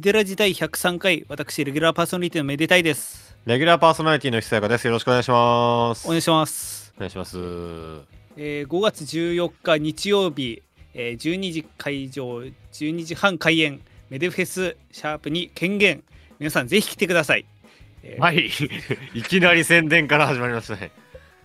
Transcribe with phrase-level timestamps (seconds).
[0.00, 3.36] メデラ時代103回、私、レギュラーパーソナリティのめでたいです。
[3.44, 4.86] レギュラーパーソナリティの久やかです。
[4.86, 6.06] よろしくお願いします。
[6.06, 6.94] お願いします。
[6.96, 7.36] お願いします。
[8.38, 10.62] えー5月14日日曜日、
[10.94, 12.38] えー12時会場、
[12.72, 16.02] 12時半開演、メデフェスシャープに権限。
[16.38, 17.44] 皆さん、ぜひ来てください。
[18.02, 18.48] えーはい。
[19.12, 20.92] いきなり宣伝から始まりましたね。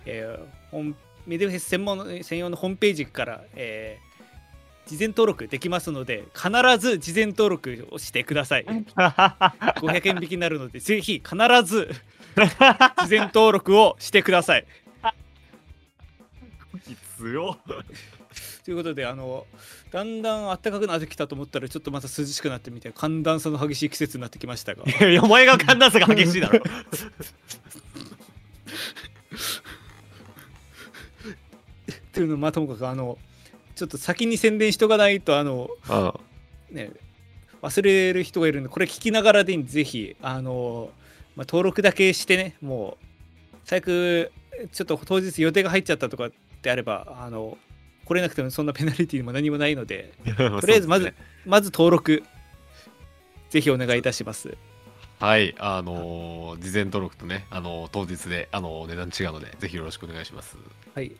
[0.06, 0.94] えーホーム
[1.26, 4.05] メデフェス専門の専用のホームページから、えー
[4.86, 8.64] 事前登録できますので必ず事前登録をしてください。
[8.96, 11.90] 500円引きになるのでぜひ必ず
[12.36, 14.66] 事前登録をしてください。
[17.18, 17.56] 強
[18.64, 19.46] ということであの
[19.90, 24.84] だんだん暖かくなってきたと思ったらちょっとまた涼しくなってみて寒暖差の激しい季節になってきましたが。
[25.08, 26.60] いやお前が寒暖差が激しいだろ。
[31.90, 33.18] っていうのまあともかくあの
[33.76, 36.14] ちょっと先に宣伝しとかないとあのあ
[36.70, 36.90] ね、
[37.62, 40.90] 忘れる人がいるんでこれ聞きながらでぜひあの、
[41.36, 44.32] まあ、登録だけしてねもう最悪
[44.72, 46.30] ちょっと当日予定が入っちゃったとか
[46.62, 47.58] であればあの
[48.06, 51.12] 来れなくてもそんなペナルティーも何もないのでと とりあえずまず、
[51.44, 52.22] まず登録
[53.50, 54.56] ぜひお願いいたします。
[55.18, 60.56] はい、あのー事前登録とね、あのー当日で、あのー値段違うので、ぜひよろしくお願いします。
[60.94, 61.12] はい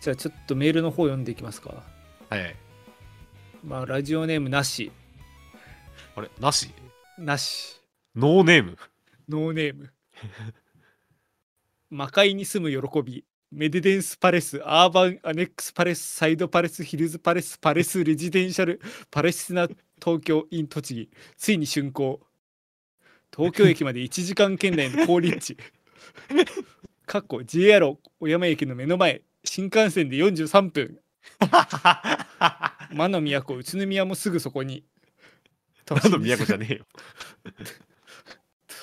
[0.00, 1.82] じゃあちょっとメールの方読んでいきますか
[2.30, 2.56] はい。
[3.62, 4.90] まあラジオネームなし
[6.16, 6.70] あれ、なし？
[7.18, 7.80] なし
[8.16, 8.78] ノーネーム？
[9.28, 9.92] ノーネーム。
[11.90, 13.24] 魔界に住む喜び。
[13.50, 19.66] メデデンスパレス、アーバンアネックスパレス、サイドパレス、ヒルズパレス、パレスレジデンシャル、パレスチナ
[20.02, 21.10] 東京 in 栃木。
[21.36, 22.20] ついに竣工。
[23.36, 25.56] 東京駅まで1時間圏内の好立地。
[27.06, 29.22] かっこ JR 小山駅の目の前。
[29.44, 30.98] 新幹線で43分。
[32.92, 34.84] 魔の都、宇都宮もすぐそこに。
[35.88, 36.86] 何の都じゃねえよ。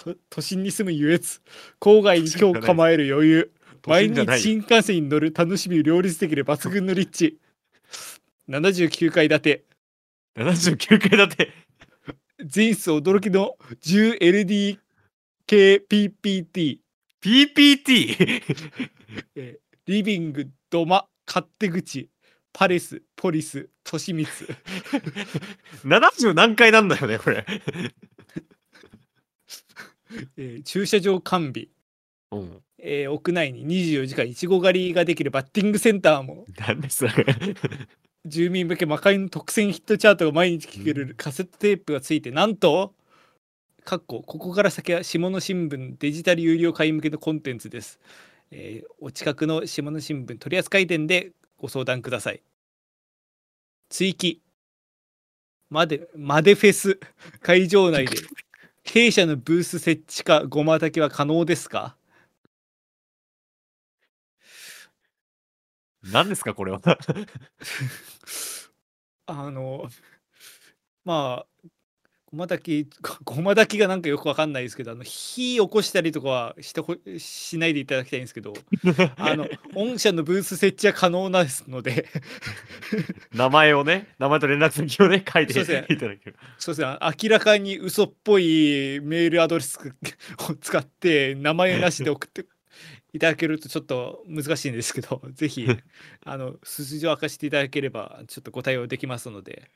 [0.04, 1.42] と都心に住む優越
[1.80, 3.52] 郊外に今日構える余裕
[3.86, 7.40] 毎日新幹線に乗る楽しみを両立できる抜群の立地
[8.50, 9.66] 79階建て
[10.38, 11.54] 79階建て。
[12.46, 14.78] 全室驚きの 10LD
[15.48, 16.80] 系 PPT、
[19.88, 22.10] リビング土間勝手口
[22.52, 24.30] パレスポリス都市密
[25.86, 27.46] 70何階なんだよね、これ。
[30.38, 31.68] えー駐車場完備、
[32.32, 32.62] うん。
[32.80, 37.14] えー屋内に24時間いちご狩りができるバッティングセンターもなんでそれ。
[38.26, 42.94] 住民向け魔界の特選ヒットチャートが毎日聞けるカセットテープがついてなんと
[43.86, 48.00] かっこここから先は下野新聞デジタル有料会員向けのコンテンツです、
[48.52, 52.42] えーお近くの下野新聞取扱店でご相談ください。
[53.90, 54.42] 追記。
[55.70, 57.00] マデマデフェス。
[57.42, 58.18] 会場内で。
[58.84, 61.98] 弊社のブース設置かごまたきは可能ですか？
[66.04, 66.82] 何ですか、これは。
[69.26, 69.90] あの
[71.04, 71.48] まあ
[72.30, 72.90] ごま炊き
[73.26, 78.54] ごごま炊きがなんかよくわかんないですけどあの火起こしたりとかはしてほしないでいただきたいんですけど
[79.16, 82.08] あの御社のブース設置は可能ですので
[83.34, 86.36] 名前をね、名前と連絡先をね、書いていただける。
[86.58, 89.80] そうですね明らかに嘘っぽいメールアドレス
[90.50, 92.46] を使って名前なしで送って
[93.14, 95.66] いただけるとちょっと難しいんですけどぜひ
[96.26, 99.72] あの数字を明かしていただければちょっとご対応できますので。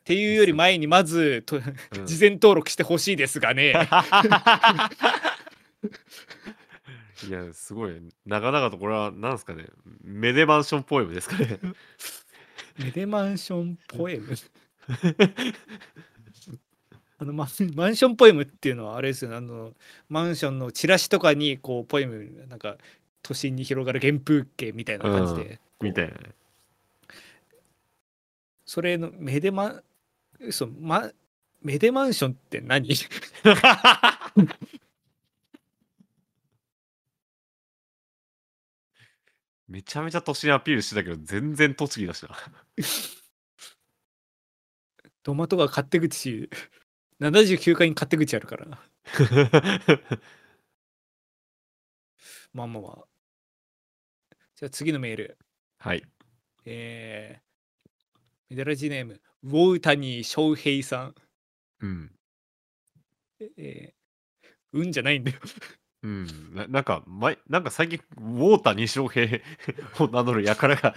[0.00, 3.74] っていうより前にまずとうん事前登録してほしいですがね。
[7.28, 8.00] いや、すごい。
[8.24, 9.66] 長々とこれは、なんですかね。
[10.02, 11.58] メデマンションポエムですかね。
[12.78, 14.34] メデマンションポエム？
[17.18, 19.74] あのマンマンションポエムっていうのはあれですよねあの
[20.08, 22.78] マンションのチラシとかにこうポエムなんか
[23.22, 26.30] 都心に広がる原風景みたいな感じで、みたいなね。
[28.64, 29.82] それのメデマン
[30.50, 31.10] そう、ま、
[31.62, 32.88] メデマンションって何？
[39.68, 42.30] めちゃめちゃ都心アピールしてたけど、全然栃木だしな。
[45.22, 46.50] トマトが勝手口。
[47.20, 48.82] 79階に勝手口あるからな。
[52.52, 53.04] まあまあまあ。
[54.56, 55.38] じゃあ次のメール。
[55.78, 56.02] はい。
[56.64, 57.42] えー、
[58.50, 61.14] メダラジネーム、ウォウタニー翔平さん。
[61.80, 62.10] うん。
[63.56, 65.38] えー、うんじゃないんだよ。
[66.02, 69.40] うん、ななんか、前なんか最近、ウォーター二翔平
[69.98, 70.94] を名乗る輩が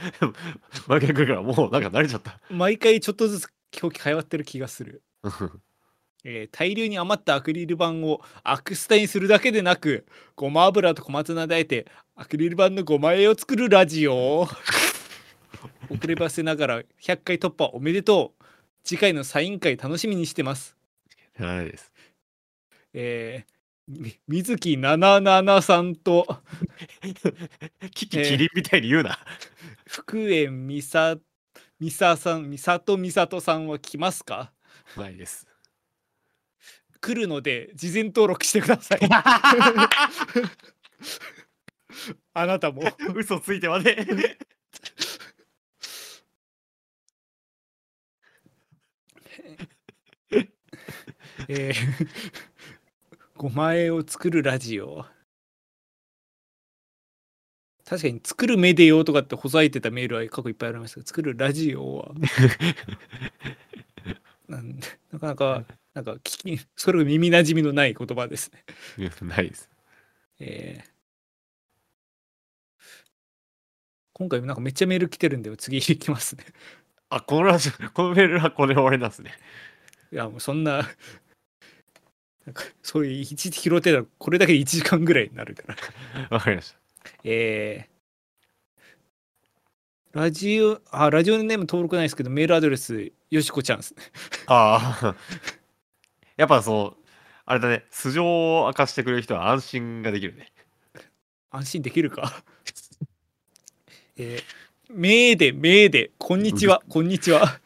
[0.88, 2.40] 毎回来るから、もうなんか慣れちゃった。
[2.50, 3.50] 毎回ちょっとずつ
[3.82, 5.04] 表記変わってる気がする。
[6.26, 10.06] えー大量に余ったアクリル板をアクスタにするだけでなく
[10.38, 11.86] ごま油と小松菜であえて
[12.16, 14.48] アクリル板のごま和えを作るラジオ
[15.90, 18.44] 遅ればせながら100回突破おめでとう
[18.84, 20.76] 次回のサイン会楽しみにしてます
[21.38, 21.92] ないです。
[22.94, 26.28] えー、み水木77さんと
[27.94, 29.18] キキキリンみたいに言うな。
[29.88, 31.18] 福円みさ
[31.80, 34.52] みささんみさとみさとさんは来ますか？
[34.96, 35.48] ないです。
[37.02, 39.00] 来るので事前登録してください
[42.34, 42.84] あなたも
[43.14, 44.38] 嘘ついてまで。
[51.48, 52.08] えー、
[53.38, 55.06] ごまえを作るラジオ。
[57.86, 62.12] 確かに作るメディオとかってほざいてたメールは過去いっぱいありましたけど作るラジオは。
[64.48, 68.52] なんでなかなかなんか聞きそれが耳なじみのない言葉です
[68.98, 69.12] ね。
[69.22, 69.70] ないです。
[70.40, 70.94] えー。
[74.14, 76.46] 今回なんかめっちゃメール来てるんで次行きますね。
[77.10, 79.34] あ、このラジオ、このメールはこれで終わりなんですね。
[80.12, 80.88] いやもうそんな
[82.46, 86.78] なんかそういう一時拾ってたらこれだけで1時間ぐらいになるから わかりました。
[87.24, 94.04] えー、ラジオあラジオネーム登録ないですけどメールアドレスよしこちゃんですね。
[94.48, 95.16] ああ。
[96.36, 97.04] やっぱそう、
[97.46, 100.52] あれだね、素性を明かしてくれる人は安心ができるね。
[101.52, 102.44] 安心できるか？
[104.18, 104.44] えー、
[104.90, 107.60] めーでめーでこんにちはこんにちは。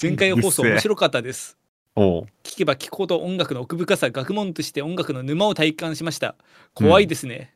[0.00, 1.57] 前回放送面白かったです
[2.42, 6.36] 聞けば聞くほど音楽の奥深さ学問として音楽の沼を体感しました。
[6.74, 7.54] 怖いですね、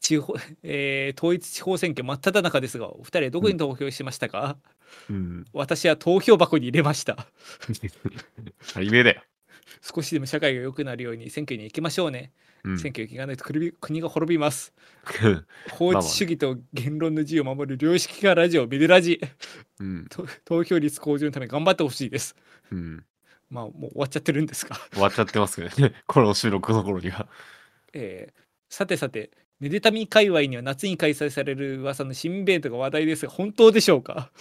[0.00, 4.56] 地方 えー統一地方選挙真っ只中ですがお二人はどこに投票しましたか、
[5.10, 5.44] うん。
[5.52, 7.26] 私は投票箱に入れました。
[8.68, 9.22] 当たり前だよ。
[9.82, 12.32] 少しでも社会が良くなるように選挙に行きましょうね、
[12.66, 12.78] うん。
[12.78, 14.74] 選挙行かないと国国が滅びます
[15.72, 19.20] 法治主義と言論の自由を守る良識化ラジオビデラジ
[19.80, 20.06] うん。
[20.08, 22.34] と投票率向上のため頑張ってほしいです
[22.72, 23.04] うん。
[23.48, 25.94] まあもう終わっちゃってるんですが終わっちゃってますけどね。
[26.06, 27.28] この収録の頃には。
[27.92, 29.30] えーさてさて、
[29.60, 34.32] めでたみ界隈には夏に開催される噂の新ベートが話題ですが、本当でしょうか？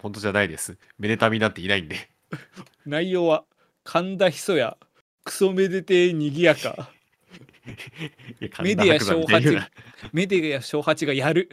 [0.00, 0.76] 本当じゃないです。
[0.98, 2.10] めでたみなんていないんで。
[2.84, 3.44] 内容は、
[3.84, 4.76] 神田ひそや、
[5.22, 6.90] クソめでてにぎやか、
[8.62, 9.70] メディア小たいに言うな
[10.12, 11.50] メディア小八がやる、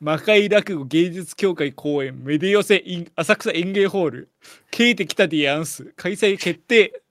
[0.00, 4.30] 魔界落語芸術協会公演、メデ寄せ in 浅草園芸ホール、
[4.70, 7.02] ケイテキタディアンス、開催決定。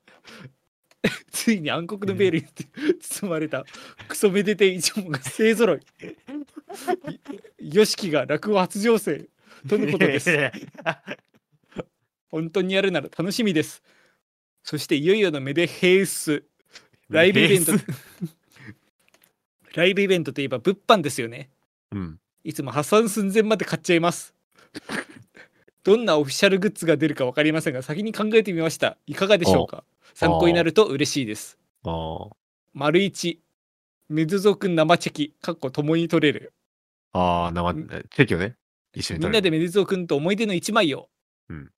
[1.32, 2.46] ついに暗黒のベールに
[3.00, 3.66] 包まれた。
[4.08, 5.80] クソめでて一門が勢ぞろい。
[7.60, 9.28] よしきが落語初上生
[9.68, 10.30] とのことです。
[12.30, 13.84] 本当にやるなら楽しみです。
[14.64, 16.44] そしていよいよのメデヘイス。
[17.12, 17.74] ライブイベント。
[19.76, 21.50] ライブイベントといえば物販ですよね。
[21.92, 22.20] うん。
[22.44, 24.34] いつも破産寸前まで買っちゃいます。
[25.84, 28.98] どんなオフィシャルグッズが出るか分かりませんが、先に考えてみました。
[29.08, 29.84] いかがでしょうか？
[30.14, 31.58] 参考になると嬉しいです。
[31.84, 32.30] あ
[32.74, 33.42] 丸一、
[34.10, 36.54] メド族生チェキ、かっこ共に取れる。
[37.14, 37.20] あ。
[37.20, 38.56] ああ、生、チェキをね、
[38.94, 39.42] 一緒にみんな。
[39.42, 41.10] でメデゾ君と思い出の一枚を。
[41.50, 41.72] うん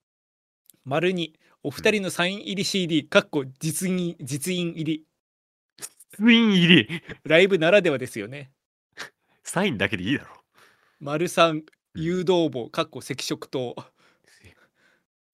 [0.86, 5.06] 丸二、お二人のサイン入り CD、かっこ実印実印入り。
[6.16, 7.02] ツイン入り。
[7.24, 8.52] ライブならではですよね。
[9.44, 10.44] サインだけでいいだろ。
[11.00, 11.66] 丸三、うん
[11.96, 13.76] 誘導棒、かっこ赤色灯。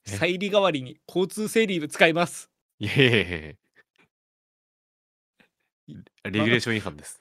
[0.06, 0.12] え？
[0.18, 2.50] サイリ代わりに交通整理部使います。
[2.80, 3.26] いやいやいや
[6.26, 7.20] レギュレーション違反です。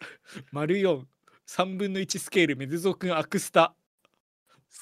[0.51, 1.03] 丸4、
[1.49, 3.75] 3分の1スケールメデゾ君アクスタ。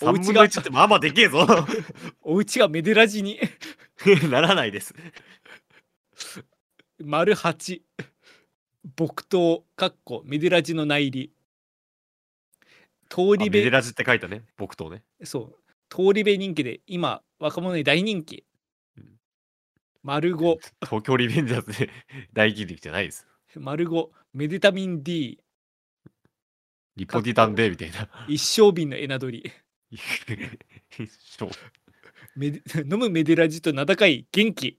[0.01, 1.47] お3家が分の1ってまあまあでけえぞ。
[2.23, 3.39] お家がメデラジに。
[4.31, 4.95] ならないです。
[6.99, 7.83] 丸8、
[8.95, 11.27] 木刀、かっこメデラジの内裏。
[13.09, 15.03] 通あり部、メデラジって書いたね、僕とね。
[15.25, 15.57] そう、
[15.89, 18.45] 通り部人気で今、若者に大人気
[18.97, 19.05] うん。
[20.05, 21.91] 丸5、東京リベンジャーズで
[22.33, 23.27] 大喜劇じゃないです。
[23.57, 25.41] 丸5、メデタミン D、
[26.97, 28.09] リポディタンデーみたいな。
[28.29, 29.53] 一升瓶のエナドリ。
[31.39, 31.51] そう
[32.35, 34.79] メデ飲むメデラジと名高い元気。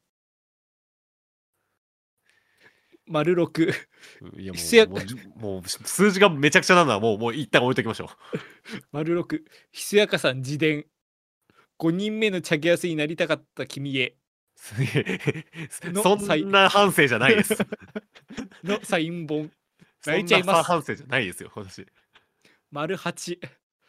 [3.08, 3.74] 丸6、
[4.38, 8.10] いやもうもうじもう数字がめちゃくちゃなのはもうもう一旦置いときましょ
[8.92, 9.40] 丸6、
[9.72, 10.86] ひそやかさん自伝。
[11.80, 14.16] 5人目のチャゲアスになりたかった君へう。
[14.56, 15.22] すげ
[15.86, 17.56] えのそんな反省じゃないです。
[18.64, 19.52] のサイン本。
[20.06, 21.86] 泣いちゃいますな反省じゃないですよ、私。
[22.72, 23.40] 丸8、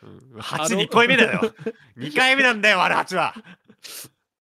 [0.03, 1.55] うん、8、2回目だよ。
[1.97, 3.35] 2回目なんだよ、あれ8は。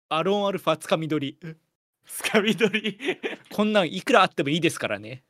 [0.09, 1.55] アロンアルファつかみ取り
[2.05, 2.97] つかみ取り。
[3.51, 5.23] こんなんいくらあってもいいですからね。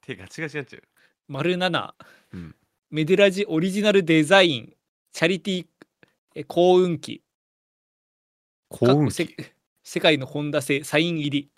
[0.00, 0.82] 手ガチガチになっちゃう。
[1.28, 1.92] 丸7、
[2.34, 2.54] うん。
[2.90, 4.72] メデラジオリジナルデザイン。
[5.12, 5.66] チャリティー
[6.36, 7.22] え幸運期
[8.68, 9.28] 幸運期せ
[9.82, 11.50] 世界のホンダ製サイン入り。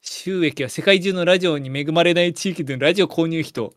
[0.00, 3.72] 収益は世界中のラジオに恵まれない地域でのラジオ購入費と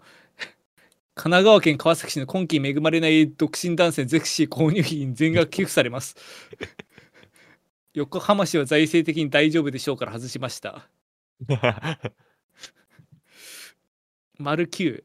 [1.15, 6.15] 神奈川県川崎市の今季恵まれない独身男性ゼクシー購入費に全額寄付されます
[7.97, 10.87] 横浜市は財政的に大丈夫でしょうから外しました。
[14.37, 15.03] 丸9、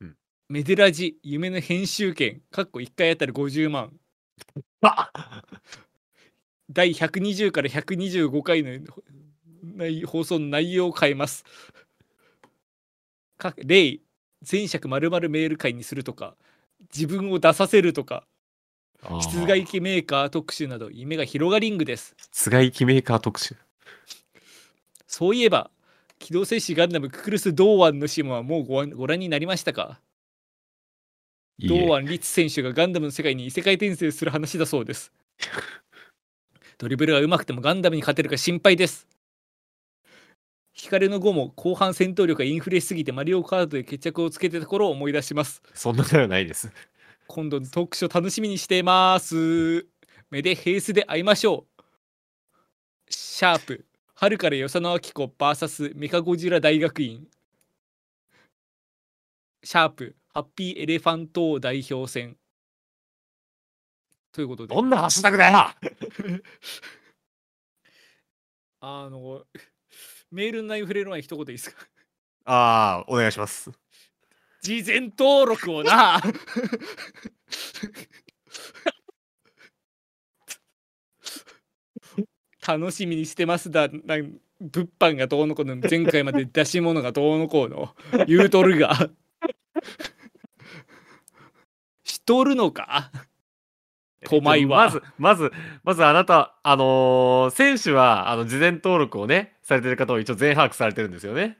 [0.00, 0.16] うん。
[0.48, 3.96] メデラジ夢の編集権かっこ1回あたり50万。
[4.80, 5.44] あ
[6.68, 8.80] 第120から125回の
[9.62, 11.44] 内放送の内容を変えます。
[13.38, 14.00] か例
[14.50, 16.36] 前尺まるまるメール会にするとか
[16.92, 18.26] 自分を出させるとか
[19.20, 22.14] 室外機メーカー特集など夢が広がリングです。
[22.32, 23.56] 室外機メーカー特集。
[25.06, 25.70] そういえば
[26.18, 30.00] 機動戦士ガンダムククルス・同案のシーンはもうごご覧になりましたか？
[31.58, 35.12] いいえ堂安律選手がガンダムの世界に異世界転生する話だそうです。
[36.78, 39.08] ドリブルが上手くてもガンダムに勝てるか心配です。
[40.72, 45.62] 光の後も後半戦闘力がインフレしすぎてマリオカートで決着をつけてた頃を思い出します。
[45.74, 46.72] そんなではないです。
[47.34, 49.86] 今度のトークショー楽しみにしています。
[50.30, 51.82] 目でヘースで会いましょう。
[53.08, 57.26] シャープ春から与謝野明子 VS メカゴジラ大学院。
[59.64, 62.36] シャープハッピーエレファント王代表戦。
[64.30, 64.74] ということで。
[64.74, 65.56] どんなハッシュタグだよ
[68.80, 69.46] あの、
[70.30, 71.86] メールの内容触れる前に一言いいですか？
[72.44, 73.70] ああ、お願いします。
[74.62, 76.22] 事前登録をな。
[82.66, 83.88] 楽しみにしてますだ。
[83.88, 84.18] な
[84.60, 85.76] 物販がどうのこうの。
[85.76, 87.96] 前回まで出し物がどうのこうの。
[88.26, 89.10] 言うとるが。
[92.04, 93.10] しとるのか？
[94.24, 95.50] とまいはまず、まず、
[95.82, 101.58] まずあなた、あのー選手は、あの、事前登録をね、されてる方を一応全把握されてるんですよね。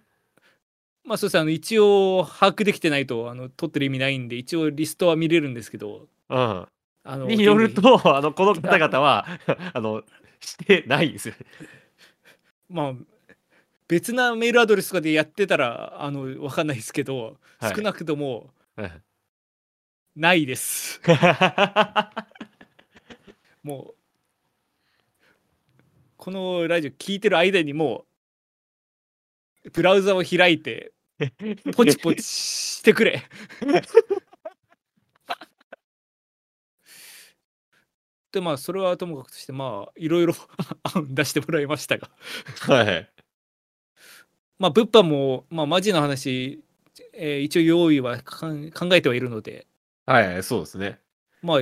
[1.05, 6.67] まあそうですねあの一応把握できてないとあの取ってる意味ないんで一応リストは見れるんですけどうん。
[7.05, 9.27] あのによると、あの、この方々は、
[9.75, 10.05] あの、
[10.39, 11.35] してないですよ。
[12.71, 12.93] まあ
[13.87, 18.91] 別なメールアドレスとかでやってたらあの分かんないですけど、はい少なくともうん
[20.17, 21.01] ないです
[23.63, 23.95] もう
[26.17, 28.05] このラジオ聞いてる間にもう
[29.73, 30.93] ブラウザを開いて
[31.77, 33.23] ポチポチしてくれ
[38.33, 40.35] でまあそれはともかくとしてまあいろいろ
[40.95, 42.11] 案 出してもらいましたが
[42.61, 43.11] はい。
[44.59, 46.63] まあ物販もまあマジの話、
[47.13, 48.49] えー一応用意は考
[48.95, 49.67] えてはいるので
[50.07, 50.99] はい、そうですね。
[51.43, 51.61] まあ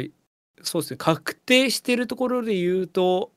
[0.62, 3.32] そうですね確定してるところで言うと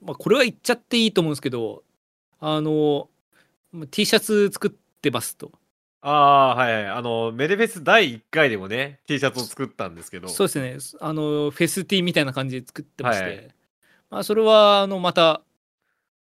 [0.00, 1.82] まあこれは言っちゃっていいと思うんですけど
[2.40, 3.15] あのまあ
[3.86, 5.52] T シャツ作ってますと
[6.00, 6.86] ああ、はいはい。
[6.86, 10.28] あの、メデフェス第1回でもね、T シャツを作ったんですけど。
[10.28, 13.48] そうですねあのフェス T みたいな感じで作ってまして、はい
[14.08, 15.42] まあそれはあのまた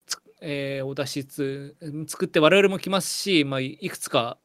[0.05, 4.37] つえーお出しつ作って我々も来ますし、まあ、いくつか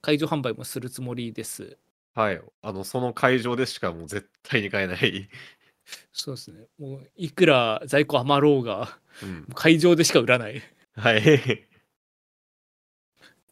[0.00, 1.78] 会場販売もするつもりです。
[2.14, 2.42] はい。
[2.60, 5.28] あの、その会場でしかもう絶対に買えない。
[6.12, 6.66] そうですね。
[6.78, 9.46] もういくら在庫余ろうがうん。
[9.54, 10.60] 会場でしか売らない。
[10.96, 11.68] はい。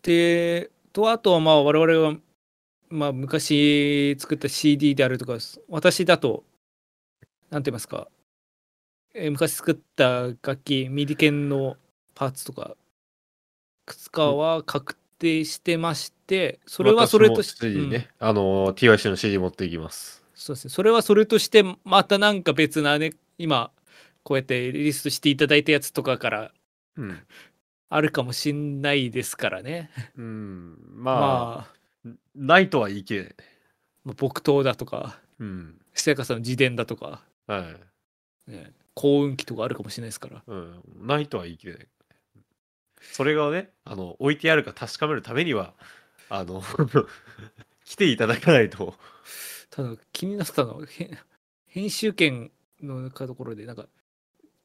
[0.02, 2.16] で、とあとはまあ我々は
[2.90, 5.38] まあ昔作った CD であるとか、
[5.69, 6.45] 私だと、
[7.50, 8.09] なんて言いますか、
[9.14, 11.76] えー昔作った楽器、ミディケンの
[12.14, 12.76] パーツとか、
[13.87, 20.23] いくつかは確定してまして、それはそれとして、私も CD うんね、あの、TYC の CD 持っていきます。
[20.35, 20.71] そうですね。
[20.71, 23.71] それはそれとして、またなんか別なね、今、
[24.23, 26.52] こうやってリストしていただいたやつとかから
[26.97, 27.19] うん。
[27.93, 29.91] あるかもしんないですからね。
[30.17, 30.79] うん。
[30.95, 31.21] まま
[32.07, 33.35] あ、あ、ないとは言い切れない。
[34.05, 35.81] まあ木刀だとか、うん。
[35.93, 37.77] せやかさんの自伝だとか、は
[38.49, 38.51] い。
[38.51, 40.43] ね、幸運期とかあるかもしれないですから。
[40.47, 40.83] うん。
[41.03, 41.89] ないとは言い切れない。
[43.03, 45.75] それがね、あの、置いてあるか確かめるためには、
[46.29, 46.63] あの、
[47.85, 48.95] 来ていただかないと。
[49.69, 51.19] ただ気になったのは、へ
[51.67, 53.89] 編集権のところで、なんか、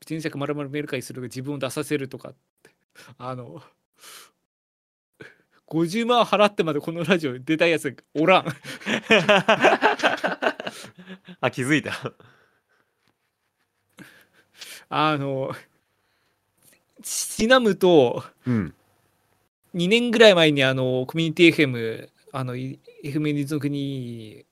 [0.07, 2.39] 前作まるまるメール会するが自分を出させるとかって、
[3.17, 3.61] あの、
[5.67, 8.45] 50万払ってまでこのラジオ出たいやつおらん。
[11.41, 11.91] あ、気づいた。
[14.89, 15.51] あの
[17.01, 18.73] ちなむとうん。
[19.73, 24.45] 2年ぐらい前にあのコミュニティ FM あのい FM ニーズの国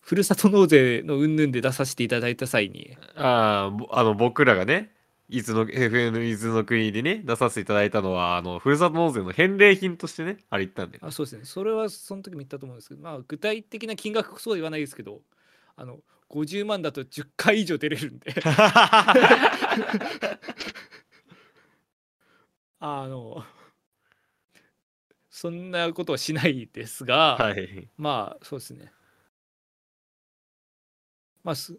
[0.00, 4.90] ふるさと納税の云々で出させていただいた際にあーぼあの僕らがね、
[5.28, 10.98] 伊豆の FN 伊豆の国でね、出させていただいたのは、あの、ふるさと納税の返礼品としてね、あれ言ったんで。
[11.02, 15.22] あそうですねそれはその時も言ったと思うんですけど、まあ、具体的な金額こそは言わないですけど
[15.76, 15.98] あの
[16.30, 18.34] 50万だと10回以上出れるんで
[22.78, 23.44] あの
[25.30, 27.88] そんなことはしないですが、はい。
[27.96, 28.92] まあそうですね
[31.44, 31.78] まあす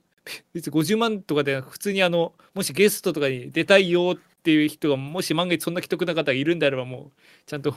[0.53, 7.75] 別に50万とかで普通にあのもしゲストとかに出たいよっていう人がもし万が一そんな既得な方がいるんであればもうちゃんと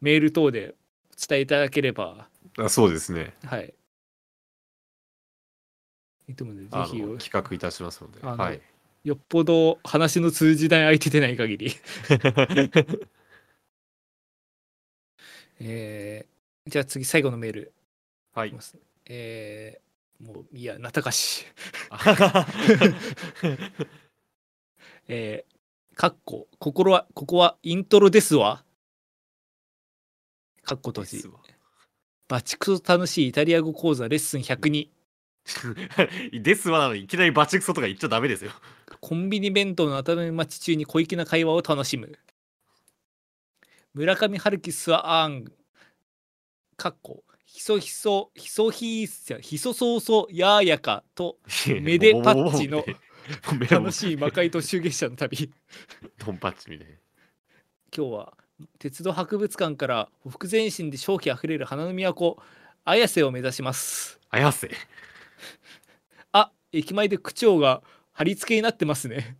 [0.00, 0.74] メール等で
[1.10, 3.34] お伝えいただければあそうですね。
[3.44, 3.72] はい
[6.28, 8.24] いいと思うのであぜひの企画いたしますので。
[8.24, 8.60] はい。
[9.04, 11.72] よっぽど話の通じない相手でない限り
[15.58, 16.32] えー
[16.70, 17.72] じゃあ次最後のメール
[18.32, 18.60] はいいきま。
[18.60, 19.91] す、えー
[20.22, 21.44] もういやなたかし
[25.08, 28.64] えー、かっこ、心は、ここはイントロですわ。
[30.62, 31.24] かっこ閉じ。
[32.28, 34.88] バチクソ楽しいイタリア語講座レッスン102。
[36.40, 38.52] ですわなのにいきなりバチクソとか言っちゃダメですよ。
[39.00, 42.16] コンビニ弁当の頭待ち中に小粋な会話を楽しむ。
[43.92, 45.52] 村上春樹スワアーン。
[46.76, 51.36] かっこ、ひそひそ、ひそひそ、ひそそうそう、やーやかと
[51.82, 52.82] めでパッチの
[53.70, 53.92] 楽い。
[53.92, 55.52] しい魔界途中月謝の旅。
[56.24, 56.94] ドンパッチみたいな。
[57.94, 58.32] 今日は
[58.78, 62.38] 鉄道博物館からほふ前進で正気あふれる花の都
[62.86, 64.70] 綾瀬を目指します綾瀬。
[66.32, 69.36] あ駅前で区長が貼り付けになってますね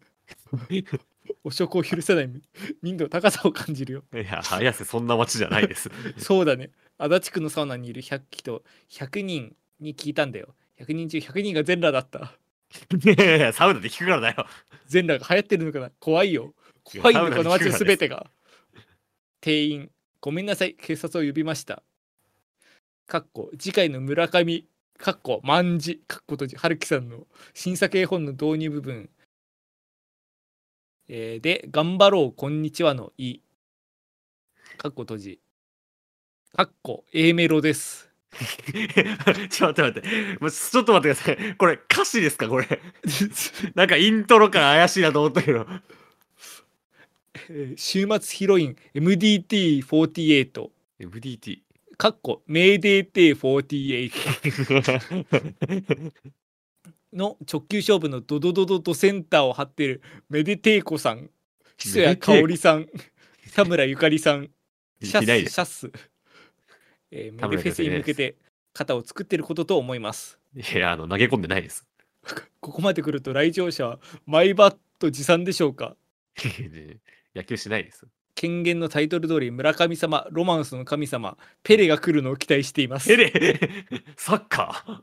[1.45, 2.31] 汚職を許さない
[2.83, 5.91] 民度の高さを感じるよいや、綾瀬そんな街じゃないです。
[6.19, 6.71] そうだね
[7.03, 10.55] 足立区のサウナにいる100人100人に聞いたんだよ。
[10.79, 12.39] 100人中100人が全裸だった。
[12.97, 14.47] いやいやサウナで聞くからだよ。
[14.87, 15.91] 全裸が流行ってるのかな？
[15.99, 16.55] 怖いよ。
[16.85, 18.31] 怖いよこの街の全てが。
[19.41, 21.83] 店員ごめんなさい警察を呼びました。
[23.09, 24.65] かっこ次回の村上
[24.97, 29.11] かっこ万字かっことじ春樹さんの審査絵本の導入部分、
[31.09, 33.41] えーで「頑張ろうこんにちは」の「い」
[34.79, 35.42] かっこ閉じ
[36.55, 38.09] かっこ A メロです
[39.51, 40.51] ちょっと待って待って。
[40.51, 41.57] ちょっと待ってください。
[41.57, 42.49] これ歌詞ですか？
[42.49, 42.67] これ。
[43.75, 45.67] なんかイントロから怪しいなと思ったけど。
[47.51, 51.59] えー週末ヒロイン MDT48 MDT。
[51.99, 54.11] かっこメイデー T48
[57.13, 61.29] の直球勝負のドドドドドセンターを張ってるメデテーコさん、
[61.77, 62.89] ひ谷香織さん、
[63.55, 64.49] 田村ゆかりさん、
[65.03, 65.93] シャス、シャッス、
[67.13, 68.35] えーメデフェスに向けて
[68.73, 70.39] 肩を作ってることと思います。
[70.57, 71.87] いや、あの、投げ込んでないです。
[72.61, 75.97] ここまで来ると来場者はマイバット持参でしょうか？
[77.35, 78.07] 野球しないです。
[78.35, 83.17] 権限のタイトル通り村神様、ロマンスの神様、ペレが来るのを期待していますペ。
[83.17, 83.61] レ？
[84.17, 85.03] サッカ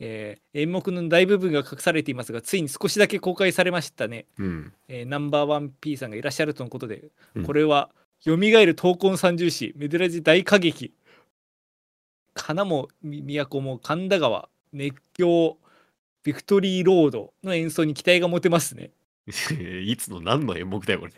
[0.00, 4.26] えー演目の大部分が隠されていますが、ついに少しだけ公開されましたね。
[4.38, 4.72] ーうん。
[4.88, 7.90] えーナンバーワン P さんがいらっしゃるとのことで、うんこれは
[8.24, 10.94] 蘇る闘魂三重士メデラジ大歌劇
[12.34, 15.58] 花もみ都も神田川熱狂
[16.22, 18.92] ビクトリーロードの演奏に期待が持てますね。
[19.28, 21.12] いつの何の演目だよ、これ。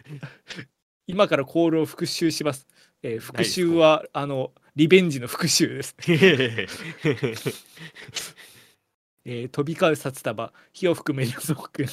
[1.06, 2.66] 今からコールを復習します、
[3.04, 5.94] えー復習はあのリベンジの復習です、
[9.28, 11.88] えー飛び交う札束火を吹くメリゾー君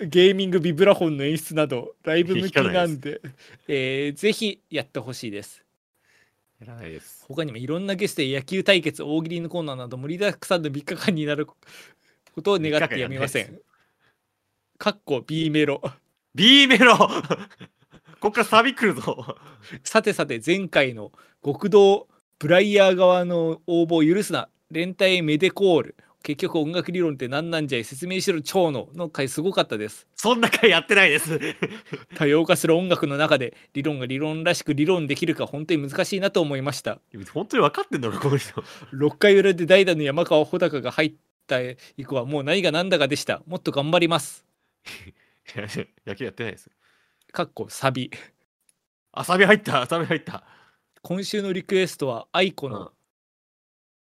[0.00, 3.20] ゲーミングビブラフォンの演出などライブ向きなんで
[3.68, 5.64] えーぜひやってほしいです。
[6.60, 7.24] やらないです。
[7.28, 11.56] 他にもいろんなゲストや野球対決大喜利のコーナーなど盛りだくさんの3日間になるこ
[12.42, 13.60] とを願ってやみません。
[14.76, 15.80] かっこ B メロ。
[16.34, 16.96] B メロ。
[18.18, 19.36] こっからサビ来るぞ。
[19.84, 21.12] さてさて前回の
[21.44, 22.08] 極道
[22.40, 31.40] ブライヤー側の応募を許すな連帯メデコール結局音楽理論って何なんじゃい説明しろ超のの回すごかったですそんな回やってないです。
[32.14, 36.98] 多様化する音楽の中で理論が理論らしく理論できるか本当に難しいなと思いました
[37.32, 38.62] 本当に分かってんだろ、この人。
[38.92, 41.14] 6回裏で代打の山川穂高が入っ
[41.46, 41.60] た
[41.96, 44.44] 以降はもう何が何だかでしたもっと頑張ります
[46.06, 46.70] 野球やってないです。
[47.32, 48.10] かっこサビ
[49.12, 50.44] あ、サビ入った、サビ入った。
[51.02, 52.88] 今週のリクエストは愛子のうん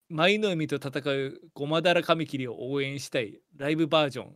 [0.09, 3.39] 舞の海と戦うごまだらカミキリを応援したい。
[3.57, 4.35] ライブバージョン。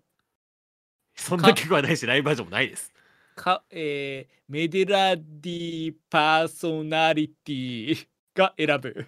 [1.16, 2.92] そんな曲はないし、ライブバージョンもないです。
[3.36, 9.06] か、えーメデラディパーソナリティが選ぶ。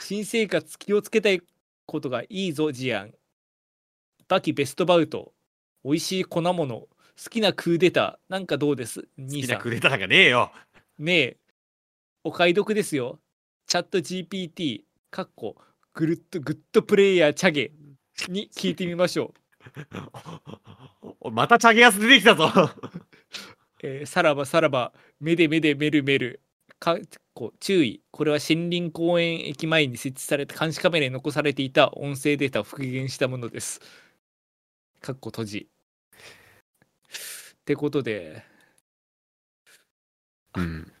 [0.00, 1.42] 新生活気をつけたい
[1.84, 3.12] ことがいいぞジアン。
[4.28, 5.34] バキベストバウト。
[5.84, 6.54] 美味しい粉物。
[6.70, 6.88] 好
[7.28, 8.32] きなクーデター。
[8.32, 9.02] なんかどうです？
[9.02, 9.56] 好兄さん。
[9.56, 10.50] きなクレタなんかねえよ。
[10.98, 11.36] ねえ。
[12.24, 13.20] お買い得ですよ。
[13.66, 15.56] チャット GPT かっこ
[15.94, 17.72] グルッドグッドプレイヤーチャゲ
[18.28, 19.34] に聞いてみましょ
[21.04, 22.50] う おまたチャゲヤス出てきたぞ。
[23.82, 26.40] えーさらばさらば、めでめでめるめる。
[26.78, 26.98] か
[27.34, 28.02] こ注意。
[28.10, 33.80] これは森林公園駅前に設置された監視カメラに残されていた音声データを復元したものです。
[35.00, 35.68] かっこ閉じ。
[37.60, 38.44] ってことで、
[40.56, 40.92] うん。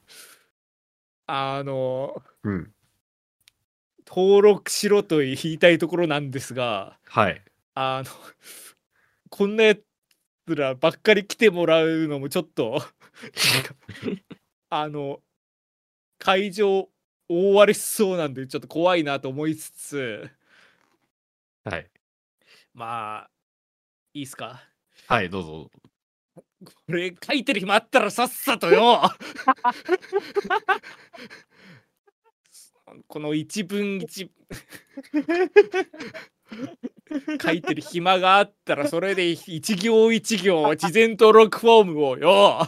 [1.26, 2.74] あの、うん。
[4.14, 7.42] 登録しろと言いたいところなんですが、はい。
[7.74, 8.10] あの、
[9.30, 9.82] こんなやつ
[10.54, 12.82] らばっかり来てもらうのもちょっと、
[14.68, 15.22] あの、
[16.18, 16.90] 会場
[17.28, 20.30] 大荒れしそうなんで、ちょっと怖いなと思いつつ、
[21.64, 21.90] はい。
[22.74, 23.30] まあ、
[24.12, 24.62] いいっすか？
[25.06, 25.70] はい、どうぞ。
[26.64, 29.02] これ書いてる暇あったらさっさとよ
[33.06, 34.30] この一文一
[37.42, 42.66] 書いてる暇があったらそれで一行一行事前登録フォームをよ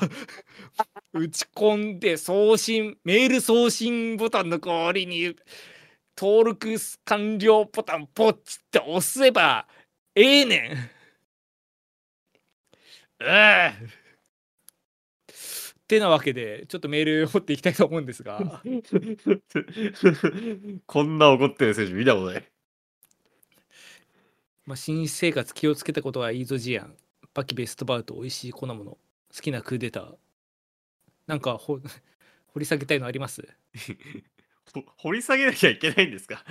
[1.12, 5.34] 打ち込んで送信メール送信ボタンの代わりに
[6.16, 9.66] 登録完了ボタンポッチって押せば
[10.14, 10.90] ええねん。
[13.20, 13.24] う
[15.86, 18.62] てなわけでちょっとメールを掘っていきたいと思うんですが。
[20.86, 22.44] こんな怒ってる選手見たことない。
[24.66, 26.94] まあ新生活気をつけたことはいいぞジアン
[27.34, 28.98] バキベストバウト美味しい粉物好
[29.42, 30.14] きなクーデター。
[31.26, 31.80] なんかほ
[32.48, 33.46] 掘り下げたいのあります？
[34.72, 36.44] ほ掘り下げなきゃいけないんですか？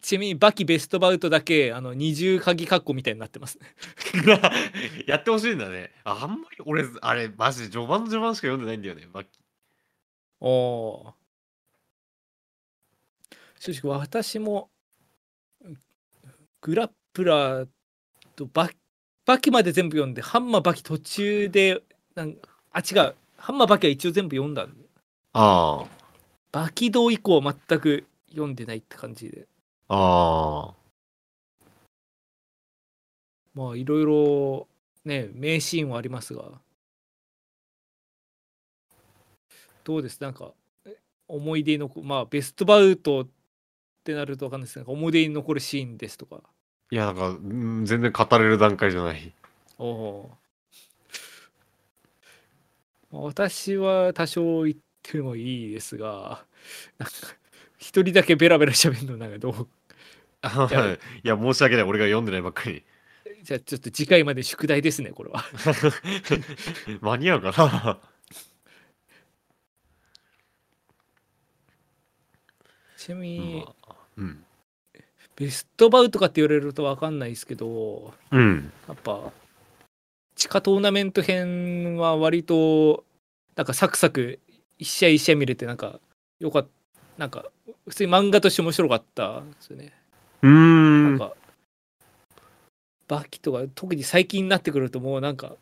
[0.00, 3.58] ちなみにバキベストバウトだけあの二重鍵括弧みたいになってます。
[5.06, 5.92] やってほしいんだね。
[6.04, 9.08] ああんまり俺、あれ、マジで序盤の序盤しか読んでないんだよね。
[9.12, 9.38] バッキ。
[10.40, 11.14] おお
[13.58, 14.70] 正直私も
[16.60, 17.68] グラップラー
[18.36, 18.70] とバ
[19.24, 21.82] バキまで全部読んでハンマーバキ途中で
[22.14, 22.36] なん
[22.72, 23.14] あ違う。
[23.36, 24.84] ハンマーバキは一応全部読んだんで
[25.32, 25.84] あ
[26.52, 29.46] バキ道以降は全く読んでないって感じで
[29.88, 30.68] あ。
[30.70, 30.74] あ
[33.54, 34.68] まあいろいろ
[35.04, 36.60] ね名シーンはありますが。
[39.84, 40.20] どうです？
[40.20, 40.52] なんか
[40.84, 40.96] え
[41.26, 43.28] 思い出に残まあベストバウトっ
[44.04, 46.42] てなると分かんないですけど思い出に残るシーンですとか。
[46.90, 49.32] いや、なんか、うん全然語れる段階じゃない。
[49.78, 50.30] おお
[53.10, 56.44] まあ私は多少言ってもいいですが
[56.98, 57.14] なんか
[57.78, 59.68] 一人だけベラベラ喋るのなんかどう？
[60.44, 61.84] いや、いや申し訳ない。
[61.84, 62.84] 俺が読んでないばっかり。
[63.42, 65.44] じゃあちょっと次回まで宿題ですねこれは
[67.00, 67.98] 間に合うかな？
[72.96, 74.44] ちなみに、まあうん。
[75.36, 78.72] ベストバウトかって言われると分かんないですけどうん。
[78.88, 79.32] やっぱ
[80.34, 83.04] 地下トーナメント編は割と
[83.54, 84.40] なんかサクサク
[84.78, 86.00] 一試合一試合見れてなんか
[86.40, 86.68] よかった
[87.16, 87.50] なんか
[87.88, 89.92] 普通に漫画として面白かったんですよね。
[90.42, 91.18] うーん。
[91.18, 91.34] なんか
[93.08, 95.56] バキとか特に最近になってくるともうなんか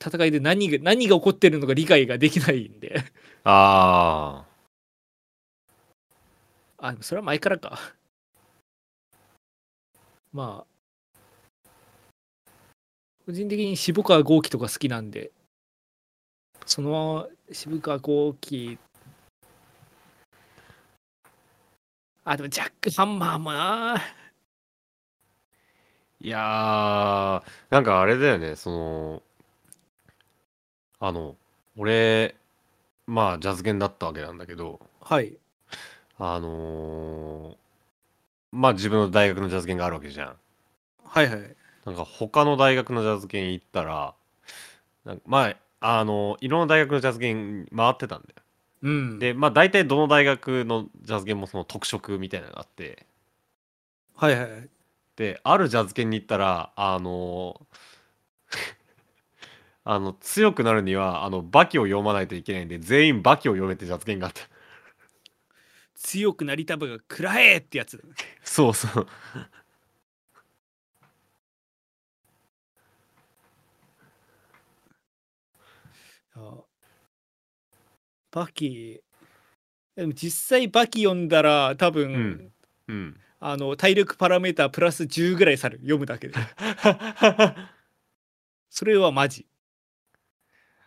[0.00, 3.04] 戦いで何が何が起こってるのか理解ができないんで。
[3.44, 4.44] あ
[6.78, 7.78] あでもそれは前からか。
[10.32, 10.66] まあ
[13.26, 15.32] 個人的に渋川豪樹とか好きなんで
[16.66, 18.78] その渋川豪樹
[22.26, 24.02] あでもジャック・ハンマーもなあ。
[26.20, 29.22] いやー、なんかあれだよね、その、
[30.98, 31.36] あの、
[31.76, 32.34] 俺、
[33.06, 35.38] まあ、ジャズ犬だったわけなんだけど、はい
[36.18, 37.56] あのー
[38.52, 40.36] まあ自分の大学のジャズ犬があるわけじゃん。
[41.04, 44.14] はいはいなんか他の大学のジャズ犬行ったら、
[45.04, 45.48] なんかま
[45.80, 48.42] あ、あのいろんな大学のジャズ犬回ってたんだよ。
[48.82, 49.18] うん。
[49.18, 53.06] で、まあ大体どの大学のジャズ犬もその特色みたいなのがあって、
[54.14, 54.70] はいはい
[55.16, 57.66] で、あるジャズ犬に行ったら、あの
[59.84, 64.40] あの、強くなるには、あの、バキを読まないといけないんで、全員バキを読めってジャズ犬があった。
[65.94, 68.02] 強くなりたばが食らえってやつ
[68.44, 69.06] そうそう。
[76.34, 76.65] あ
[78.36, 79.00] バキ。
[79.96, 82.52] でも実際バキ読んだら多分、うん。
[82.88, 83.18] うん。
[83.40, 85.78] あの体力パラメータープラス10ぐらいさる。
[85.78, 86.34] 読むだけで。
[88.68, 89.46] それはマジ。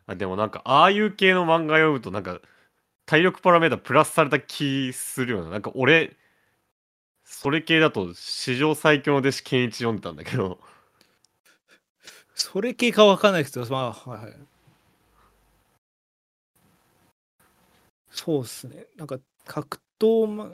[0.06, 2.40] あでもなんかああいう系の漫画読むとなんか
[3.08, 5.50] 体力パラメータプラスされた気するような。
[5.50, 6.18] なんか俺
[7.24, 10.60] それ系だと史上最強の弟子健一読んでたんだけど。
[12.36, 14.49] それ系かわかんないですけどまあはいはい
[18.20, 18.86] そうっすね。
[18.98, 20.52] なんか格闘ま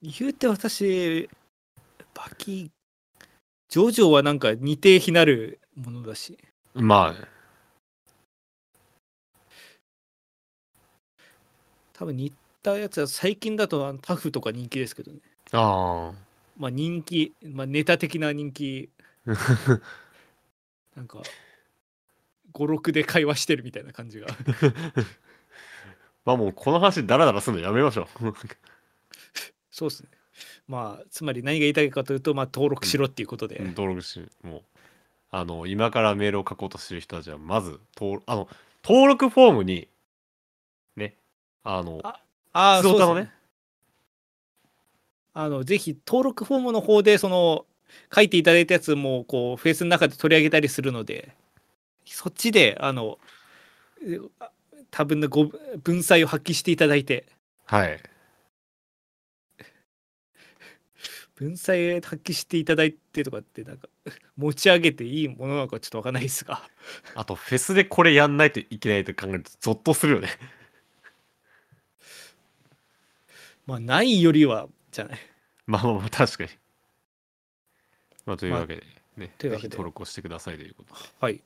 [0.00, 1.28] 言うて私
[2.14, 2.70] バキ
[3.68, 6.38] ジョジョはなんか似て非なるものだし。
[6.72, 7.28] まあ。
[11.92, 12.32] 多分似
[12.62, 15.18] たやつは最近だとタフとか人気ですけどね。
[15.52, 16.14] あ
[16.56, 18.88] まあ人気、まあ、ネタ的な人気。
[19.26, 19.32] あ
[20.96, 21.20] なんか
[22.54, 24.28] 56で会話してるみたいな感じが
[26.26, 28.06] まあもうこの話ダラダラするのやめましょう。
[29.70, 30.08] そうですね。
[30.68, 34.62] まあつまり何が言いたいかというとまあ登録しろっていうことで、うん登録しもう
[35.30, 38.48] あの今からメールを書こうとしてる人たちはまず登あの
[38.84, 39.88] 登録フォームに
[40.96, 41.14] ね
[41.62, 42.20] あのあ
[42.52, 43.32] あそうですね。
[45.32, 47.66] あのぜひ登録フォームの方でその
[48.12, 51.34] 書いていただいたやつもこうフェイスの中で取り上げたりするので
[52.06, 53.18] そっちであの
[54.90, 55.50] 多分のご
[55.82, 57.26] 文才を発揮していただいて。
[57.64, 58.00] はい。
[61.36, 63.88] 文才発揮していただいてとかってなんか
[64.38, 66.62] 持ち上げていいものなのかちょっとわかんないですが。
[67.14, 70.28] あとフェスでこれやんないといけないと考えるとゾッとするよね。
[73.66, 75.18] まあないよりはじゃない。
[75.66, 76.50] まあまあまあ確かに。
[78.24, 78.82] まあというわけで
[79.16, 79.68] ね、というわけで。
[79.68, 81.00] ぜひ登録をしてくださいということで。
[81.20, 81.34] はい。
[81.36, 81.42] ま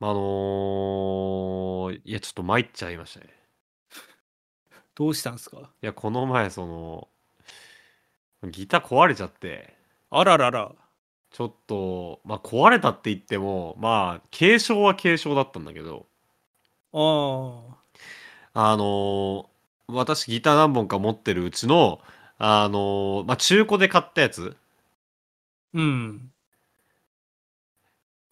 [0.00, 3.26] ああのーいやちょっと参っちゃいましたね。
[4.94, 5.70] どうしたんですか？
[5.82, 7.08] いやこの前その
[8.50, 9.74] ギター壊れちゃって。
[10.10, 10.72] あららら。
[11.30, 16.06] ちょっとまあ壊れたって言ってもまあ軽傷は軽傷だったんだけど。
[16.92, 17.76] あ
[18.54, 19.46] あのー
[19.88, 22.00] 私ギター何本か持ってるうちの
[22.38, 24.56] あのーまあ中古で買ったやつー
[25.74, 26.32] うん。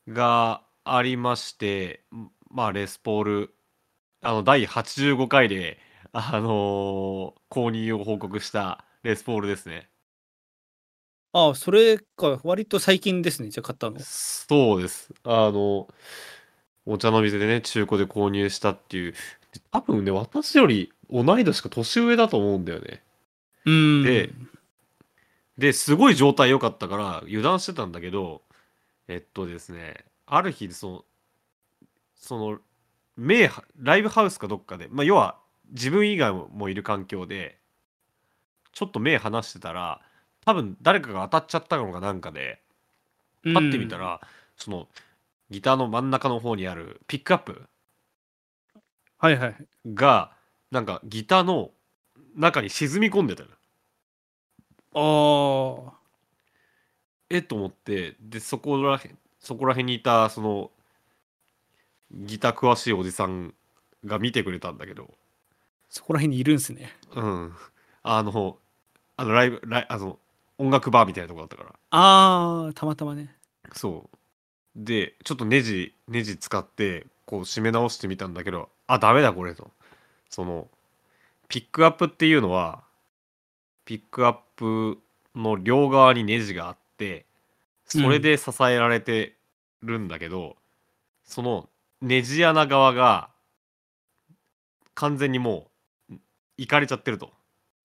[0.08, 3.54] がありましてんまあレスポール
[4.22, 5.78] あの第85回で
[6.12, 9.88] あのー購入を報告したレスポールですね。
[11.32, 13.98] ああそれか割と最近ですねじゃあ買ったの。
[13.98, 15.12] そうです。
[15.24, 15.88] あの
[16.86, 19.14] お茶の水でね中古で購入したっていう。
[19.70, 23.02] 多分ね私より同い年か年上だと思うんだよね。
[23.64, 24.02] うん。
[24.04, 24.30] で
[25.58, 28.42] ですごい状態良かったから油断してたんだけど
[29.08, 31.04] えっとですねある日その
[32.14, 32.58] その
[33.16, 35.38] 名ライブハウスかどっかでまあ要は
[35.70, 37.58] 自分以外もいる環境で
[38.72, 40.00] ちょっと目離してたら
[40.44, 42.60] 多分誰かが当たっちゃったのかなんかで
[43.44, 44.22] パッて見たら、
[44.56, 44.88] その
[45.50, 47.62] ギターの真ん中の方にあるピックアップ
[49.18, 49.56] はいはい。
[49.86, 50.32] が
[50.70, 51.70] なんかギターの
[52.36, 53.48] 中に沈み込んでたの。
[54.96, 55.92] ああ
[57.28, 60.70] えっと思ってでそこらへんそこら辺にいたその
[62.10, 63.52] ギター詳しいおじさん
[64.04, 65.12] が見てくれたんだけど。
[65.90, 66.90] そこら辺にいるんすね。
[67.14, 67.52] うん。
[68.02, 68.58] あの
[69.16, 70.18] あのライブライあの
[70.56, 71.70] 音楽バーみたいなとこだったから。
[71.90, 73.36] ああたまたまね。
[73.72, 74.16] そう。
[74.74, 79.70] でちょっとネジネジ使ってこう締め直してみたんだけどあダメだこれと。
[80.30, 80.68] その
[81.48, 82.82] ピックアップっていうのは
[83.84, 84.98] ピックアップ
[85.36, 87.26] の両側にネジがあって
[87.86, 89.36] それで支えられて
[89.82, 90.56] るんだけど、
[91.24, 91.68] その
[92.00, 93.30] ネジ穴側が
[94.94, 95.70] 完全にも
[96.10, 96.14] う
[96.56, 97.32] いかれちゃってると。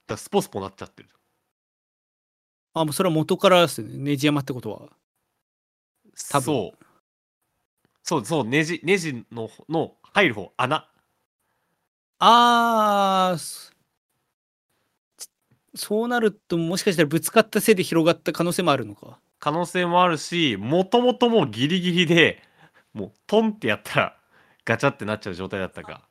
[0.07, 1.09] だスポスポなっちゃってる
[2.73, 3.89] あもうそれは元からですね。
[3.97, 4.89] ネジ山ってことは。
[6.31, 6.43] 多分。
[6.43, 6.85] そう。
[8.03, 10.89] そうそうネジネジのの入る方穴。
[12.19, 13.71] ああそ
[15.75, 22.43] そうなるともしかしたらぶつかったせいで広がった可能性もあるのか可能性もあるしもともともうギリギリで
[22.93, 24.17] もうトンってやったら
[24.65, 26.07] ガチャってなっちゃう状態だったか。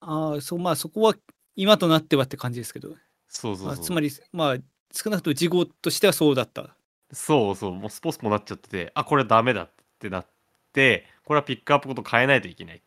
[0.00, 1.14] ああそうまあそこは
[1.54, 2.96] 今となってはって感じですけど。
[3.28, 3.72] そうそうそう。
[3.72, 4.56] あつまりまあ
[4.92, 6.76] 少なくとも事後としてはそうだった。
[7.12, 10.26] そうそうもうスポスポなっちゃっててあこれダメだってなっ
[10.72, 12.80] てこれはピックアップごと変えないといけないっ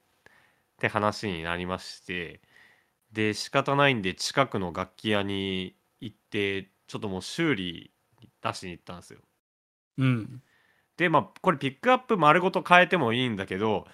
[0.80, 2.42] て話になりまして
[3.12, 9.20] で仕方ないんで近くの楽器屋に行ってちょっともう修理に出しに行ったんですよ
[9.98, 10.42] うん。
[10.98, 13.86] でまあこれピックアップ丸ごと変えてもいいんだけど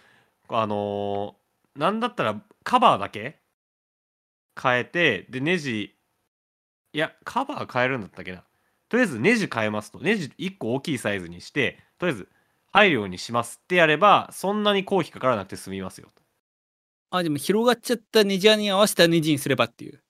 [0.49, 3.39] あのーなんだったらカバーだけ
[4.61, 5.95] 変えてでネジ
[6.91, 8.43] いやカバー変えるんだったっけな
[8.89, 12.27] とりあえずネジ変えますとネジ1個大きいサイズにしてとりあえず
[12.73, 16.21] 入るようにしますってやればそんなに公費かからなくて済みますよと
[17.11, 20.01] あ、でも広がっちゃったネジ穴に合わせたネジにすればっていう。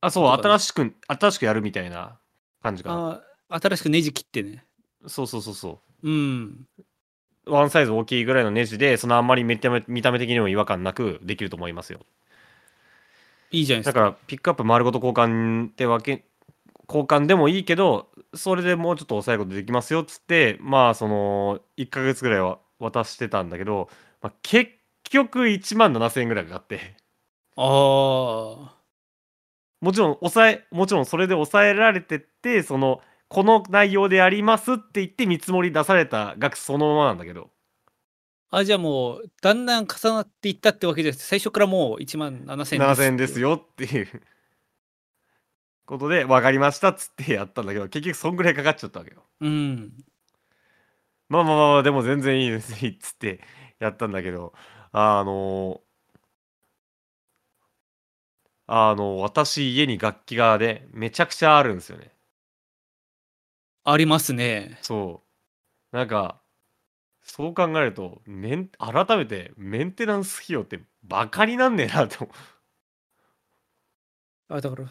[0.00, 2.18] あそうとかね新しく新しくやるみたいな
[2.62, 4.64] 感じかなあ新しくネジ切ってね。
[5.06, 6.66] そうそうそうそううん。
[7.46, 12.00] ワンサイズ大きいぐらいのネジでそのあんまり見た目見た目的にも違和感なくできると思いますよ
[13.50, 14.00] いいじゃないですか。
[14.00, 16.24] だからピックアップ丸ごと交換ってわけ
[16.88, 23.88] 交換でもいいけどそれでもうちょっと抑えることできますよっつってまあその1ヶ月ぐらいは渡してたんだけど、
[24.20, 24.72] まあ、結
[25.04, 26.94] 局1万7000円ぐらいかかって
[27.56, 28.82] ああ。
[29.80, 33.00] もちろん抑えもちろんそれで抑えられてってその
[33.32, 37.50] この内容でやりますって言って見積もり出された額そのままなんだけど。
[38.50, 43.50] あ、じゃあもう、だんだん重なっていったってわけじゃなくて、最初からもう1万7000円7000円ですよ。
[43.50, 44.22] よっていう。
[45.86, 49.22] ことで分かりましたっつってやったんだけど結局そんぐらいかかっちゃったわけよ。
[49.40, 49.92] うん。
[51.28, 53.40] まあまあまあまあでも全然いいですっつって
[53.78, 54.52] やったんだけど。
[54.92, 55.80] あの
[58.66, 62.12] あの私家に楽器がねめちゃくちゃあるんですよね
[63.84, 64.78] ありますね。
[64.82, 65.22] そ
[65.92, 65.96] う。
[65.96, 66.40] なんか
[67.22, 72.28] そう考えるとメン改めてメンテナンス費用ってバカになんねえなと。
[74.48, 74.84] あだから、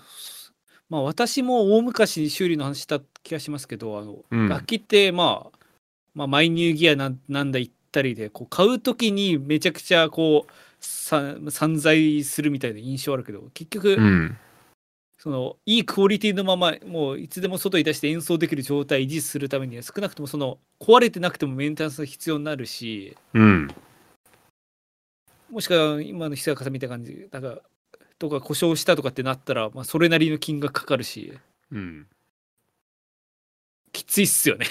[0.90, 4.50] まあ私も大昔に修理の話した気がしますけど、あの、うん。
[4.50, 5.58] 楽器ってまあ、
[6.14, 14.38] まあ、マイニューギアなんなんだ言ったりで、こう買うときにめちゃくちゃこう、さ散財するみたいな印象あるけど、結局、ん
[15.22, 23.68] そのいいクオリティのままもういつでも外に出して演奏できる状態維持するためには少なくともその壊れてなくてもメンテナンスが必要になるしうん
[25.52, 27.62] もしくは今の久坂さんみたいな感じなんか
[28.18, 31.38] とか故障したとかってなったら、まあ、それなりの金額かかるし
[31.72, 32.08] うん。
[33.92, 34.66] きついっすよね。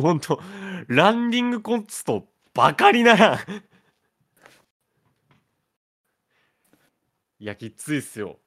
[0.00, 0.40] ほんと
[0.86, 2.24] ランディングコスト
[2.54, 3.14] バカにな
[7.40, 8.38] いやきついっすよ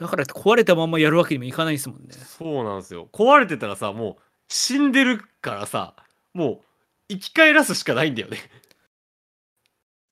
[0.00, 2.14] だから壊れたままやるわけにもいかないですもんね。
[2.14, 3.08] そうなんですよ。
[3.12, 5.94] 壊れてたらさもう死んでるからさ
[6.32, 6.60] もう
[7.08, 8.38] 生き返らすしかないんだよね。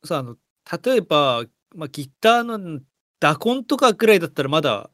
[0.05, 0.37] さああの
[0.85, 2.81] 例えば、まあ、ギターの
[3.19, 4.91] 打コンとかぐらいだったらまだ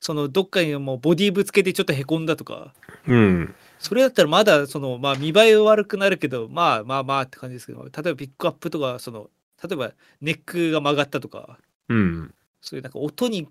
[0.00, 2.74] そのどっかにもうボディぶつけてちょっとへこんだとか。
[3.06, 3.54] うん。
[3.78, 9.30] それだったらまだそのまあ見栄え悪くなるけどまあまあまあって感じですけど例えばピックアップとかその
[9.62, 11.60] 例えばネックが曲がったとか。
[11.88, 13.48] うんそういうなんか音に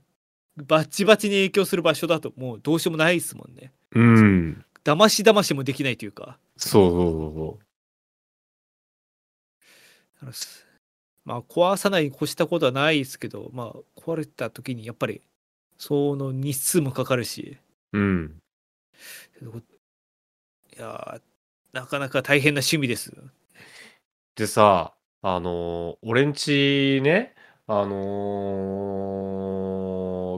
[0.55, 3.71] バチバチに影響する場所だともうどうしようもないですもんね。
[3.91, 6.37] うんだましだましもできないというか。
[6.57, 7.59] そうそうそうそ
[10.15, 10.65] だからす
[11.25, 15.21] まあ壊さないに越したことはないですけどまあ壊れた時にやっぱり
[15.77, 17.57] その日数もかかるし
[17.93, 18.41] ううん
[20.75, 21.21] いやー
[21.73, 23.11] なかなか大変な趣味です。
[24.35, 27.35] でさあのー俺んちね
[27.67, 27.97] あの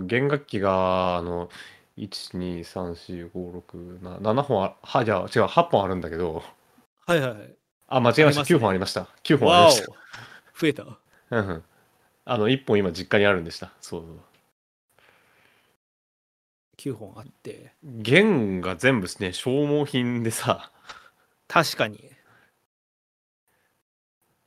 [0.01, 1.49] ー弦楽器があの
[1.97, 6.43] 1234567本あはじゃあ違う8本あるんだけど。
[7.05, 7.55] はいはいはい。
[7.87, 8.41] あ間違えました。
[8.41, 8.55] ありますね。
[8.55, 9.07] 9本ありました。
[9.23, 9.87] 9本ありわおました。
[10.59, 10.83] 増えた。
[11.31, 11.63] うんうん。
[12.25, 13.71] あの1本今実家にあるんでした。
[13.81, 14.19] そうそう。
[16.77, 17.73] 9本あって。
[17.83, 20.71] 弦が全部ね消耗品でさ。
[21.47, 22.09] 確かに。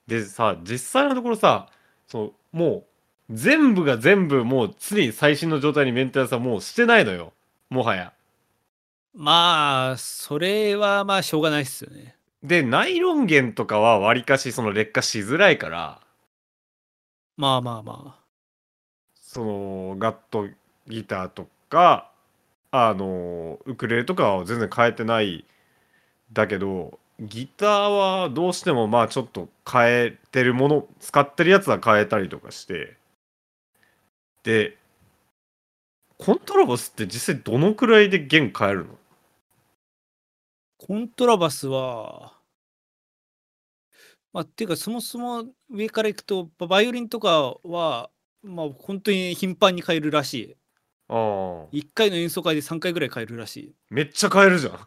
[0.06, 1.68] でさ実際のところさ
[2.06, 2.84] そうもう
[3.30, 7.32] 全部が全部もう常に最新の状態にメンテナンスはもうしてないのよ
[7.70, 8.12] もはや
[9.14, 12.16] まあそれはまあしょうがないっすよね。
[12.42, 16.00] でナイロン弦とかはわりかしその劣化しづらいから
[17.36, 18.22] まあまあまあ。
[19.14, 20.48] そのガット
[20.88, 22.10] ギターとか
[22.70, 25.44] あのウクレレとかは全然変えてない
[26.32, 32.96] だけどギターはどうしてもまあちょっと変えてるもの使ってるやつは変えたりとかして
[34.42, 34.76] で
[36.18, 38.98] コントラバスって実際どのくらいで弦変えるの？
[40.78, 42.32] コントラバスは、
[44.32, 48.10] まあ、っていうか、そもそも上からいくと、ババイオリンとかは、
[48.42, 50.56] まあ、本当に頻繁に変えるらし
[51.08, 51.82] ああい。
[51.82, 53.74] 1回の演奏会で3回ぐらい変えるらしい。
[53.90, 54.78] めっちゃ変えるじゃん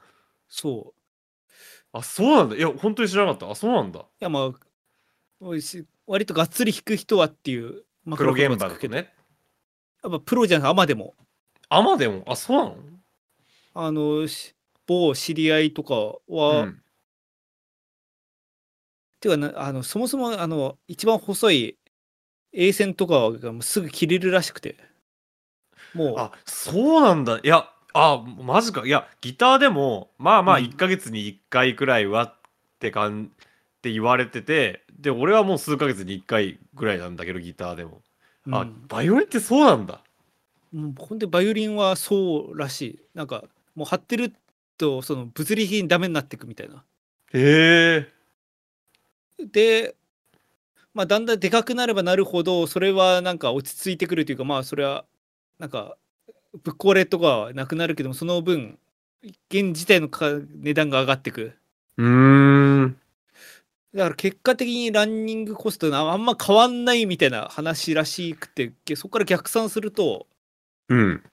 [0.50, 0.95] そう。
[1.98, 2.56] あそうなんだ。
[2.56, 3.50] いや本当に知らなかった。
[3.50, 4.00] あそうなんだ。
[4.00, 4.52] いや、まあ、
[5.40, 9.14] おいし割とがっつり弾く人はっていうマプロ現クロフォームだとね。
[10.04, 11.16] やっぱプロじゃなくてアマでも。
[11.70, 12.76] アマでも、あ、そうなの？
[13.74, 14.54] あのし
[14.86, 15.96] 某知り合いとか
[16.28, 16.82] は、うん。
[19.20, 21.78] ていうかなあのそもそもあの一番細い
[22.54, 24.78] A 線とかがもうすぐ切れるらしくて。
[25.94, 26.16] もう。
[26.18, 27.40] あ、そうなんだ。
[27.44, 28.86] いや、あ、マジか。
[28.86, 32.36] いや、ギターでも、まあまあ、うん1ヶ月に1回くらいはっ
[32.80, 33.28] てかんっ
[33.82, 38.02] て言われてて、で、俺はもう数ヶ月に1回ぐらいなんだけど、ギターでも。
[38.52, 40.02] あう、んバイオリンってそうなんだ。
[40.74, 44.34] もうほんでバイオリンはそうらしいなんかもう張ってる
[44.78, 46.84] とその物理的にダメになっていくみたいな
[47.34, 48.14] へえ。
[49.40, 49.96] で
[50.94, 55.06] まあだんだんでかくなればなるほどそれはなんか落ち着いてくるというかまあそれは
[55.60, 55.98] なんか
[56.64, 58.80] ぶっ壊れとかはなくなるけどもその分
[59.50, 61.54] 現自体のか値段が上がってく。
[61.98, 62.98] うーん。
[63.94, 70.28] だから結果的にランニングコストがあんま変わんないみたいな話らしくてそこから逆算すると
[70.90, 71.24] うん。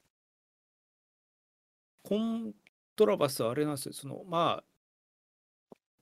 [2.05, 2.53] コン
[2.97, 3.93] トラバスはあれなんですよ。
[3.93, 4.65] そのまあ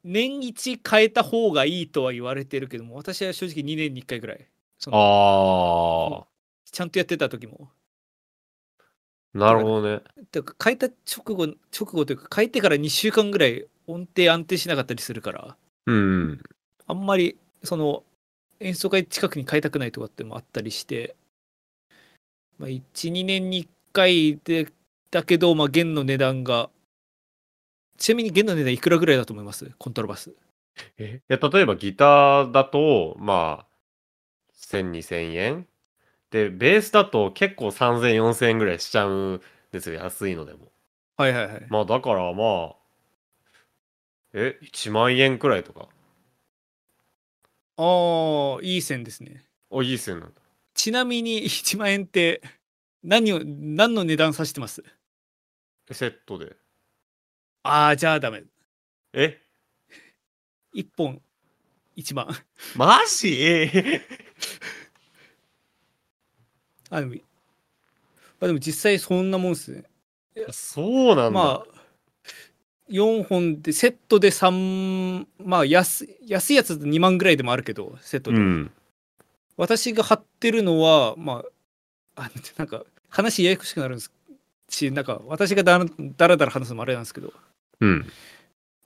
[0.05, 4.47] 年一変えた方がいいとは言われてるけども私は正直2年に1回ぐらい。
[4.79, 6.27] そのあ
[6.71, 7.71] ちゃんとやってた時も。
[7.71, 7.80] あ、
[9.33, 10.03] なるほどね。
[10.33, 11.57] てか変えた直後直
[11.93, 15.57] 後というか変えてから2週間ぐらい音程安定しなかったりするから。
[15.87, 16.43] うん。
[16.87, 18.03] あんまりその
[18.59, 21.15] 演奏会近くに変えたくないとかってもあったりして、
[22.59, 24.69] まあ、12年に1回で
[25.11, 26.71] だけど、まあ、弦の値段が。
[27.97, 29.71] ちなみに弦の値段いくらぐらいだと思います？
[29.77, 30.33] コントラバス。
[30.97, 31.21] え？
[31.29, 33.67] いや例えばギターだとまあ
[34.57, 35.67] 1000、2000円
[36.31, 39.41] でベースだと結構3000、4000円ぐらいしちゃうん
[39.73, 40.71] ですよ安いのでも。
[41.17, 41.67] はいはいはい。
[41.69, 42.77] まあだからまあ
[44.33, 45.89] え1万円くらいとか。
[47.77, 49.45] ああいい線ですね。
[49.73, 50.27] あいいっすよね
[50.75, 52.43] ちなみに 1万円って
[53.03, 54.83] 何を何の値段指してます？
[55.91, 56.57] セットで。
[57.63, 58.45] ああじゃあダメ。
[59.13, 59.41] え
[60.75, 61.21] ？1本
[61.97, 62.29] 1万。
[62.77, 63.43] マジ？
[63.43, 64.03] え？
[66.91, 67.15] あでも
[68.41, 69.85] あでも実際そんなもんっすね。
[70.51, 71.81] そうなんだ、まあ
[72.89, 78.71] 4本でセットで3まあ安安いやつだと2万ぐらいでもあるけどセットで、うん。
[79.57, 81.45] 私が貼ってるのはま
[82.17, 84.13] ああなんか話ややこしくなるんです
[84.69, 87.33] しなんか私がだらだらだら話すのもあれなんですけど。
[87.81, 88.07] うん。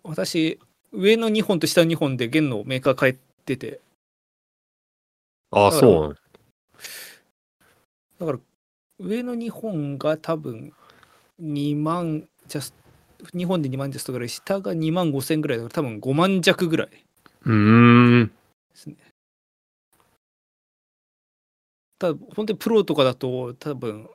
[0.02, 0.58] 私
[0.92, 3.80] 上の2本と下の2本で弦のメーカー変えてて。
[5.50, 6.16] あだからそう
[8.24, 10.72] だだから上の2本が多分
[11.38, 12.74] 2万ジャス
[13.32, 16.88] 2本で2万ジャストぐらい下が2万5千ぐらいだから多分5万弱ぐらい。
[17.44, 18.26] うーん。
[18.26, 18.32] で
[18.74, 18.96] すね。
[21.98, 24.08] ただ本当にプロとかだと多分、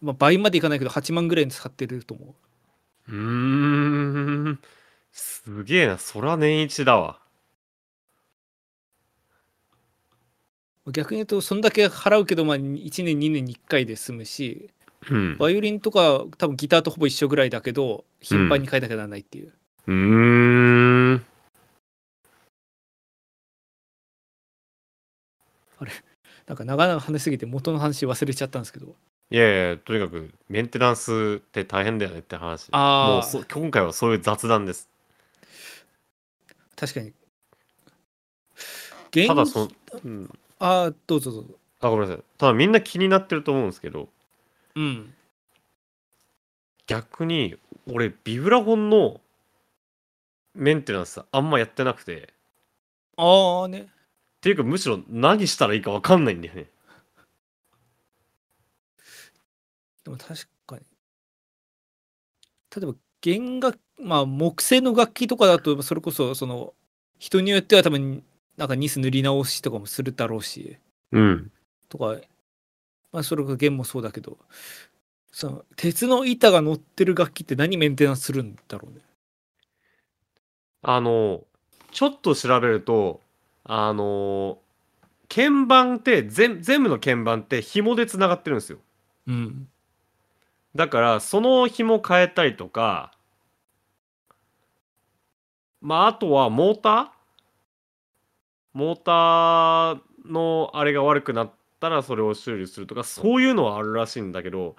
[0.00, 2.34] まあ、倍までいかないけど8万ぐらいに使ってると思
[3.08, 3.12] う。
[3.12, 4.60] うーん。
[5.12, 5.98] すげえな。
[5.98, 7.23] そら年一だわ
[10.92, 14.70] 逆に言うとそんだけ払うけど、まあ、1年2年に1回で済むし
[15.10, 15.36] うん。
[15.38, 19.52] バイオリンとか多分ギターとほぼ一緒ぐらいだけど頻繁に変えなきゃならないっていう、
[19.86, 21.24] うーん。
[26.46, 28.94] なんか長々話しすぎて元の話忘れちゃったんですけど。
[29.30, 32.68] いやいやとにかくメンテナンスって大変だよねって話。
[32.72, 33.36] あー。
[33.36, 34.88] もうそ今回はそういう雑談です。
[36.76, 37.12] 確かに。
[39.10, 39.70] 現ただその、
[40.04, 41.54] うん、あーどうぞどうぞ。
[41.80, 42.24] あごめんなさい。
[42.38, 44.08] ただみんな気になってると思うんですけど。
[44.74, 45.14] うん。
[46.86, 47.56] 逆に
[47.90, 49.20] 俺ビブラフォンの
[50.54, 52.16] メンテナンスあんまやってなくて。
[52.22, 52.26] っ
[53.16, 53.88] ああね。
[54.40, 56.66] ていうかむしろ何したらいいか分かんないんだよね。
[60.04, 60.82] でも確かに。
[62.76, 66.74] 例えば弦楽まあ木製の楽器とかだとそれこそその
[67.18, 68.22] 人によっては多分
[68.56, 70.78] なんかニス塗り直しとかもするだろうし。
[71.12, 71.50] うん。
[71.88, 72.16] とか
[73.12, 74.38] まあそれこそ弦もそうだけど。
[75.32, 79.00] その鉄の板が乗ってる楽器って何メンテナンスするんだろうね。
[80.82, 81.42] あの
[81.90, 83.20] ちょっと調べると
[83.64, 84.58] あの
[85.28, 88.78] 鍵盤って全全部の鍵盤って紐でつながってるんですよ。
[89.26, 89.68] うん。
[90.76, 93.12] だからその紐変えたりとか
[95.80, 97.13] まああとはモーター
[98.74, 104.76] モーターのあれが悪くなったらそれを修理するとかそういうのはあるらしいんだけど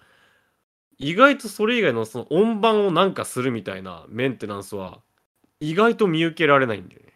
[0.97, 4.99] 意外とそれ以外のその音盤をなんかするみたいなメンテナンスは
[5.59, 7.13] 意外と見受けられないんだよね。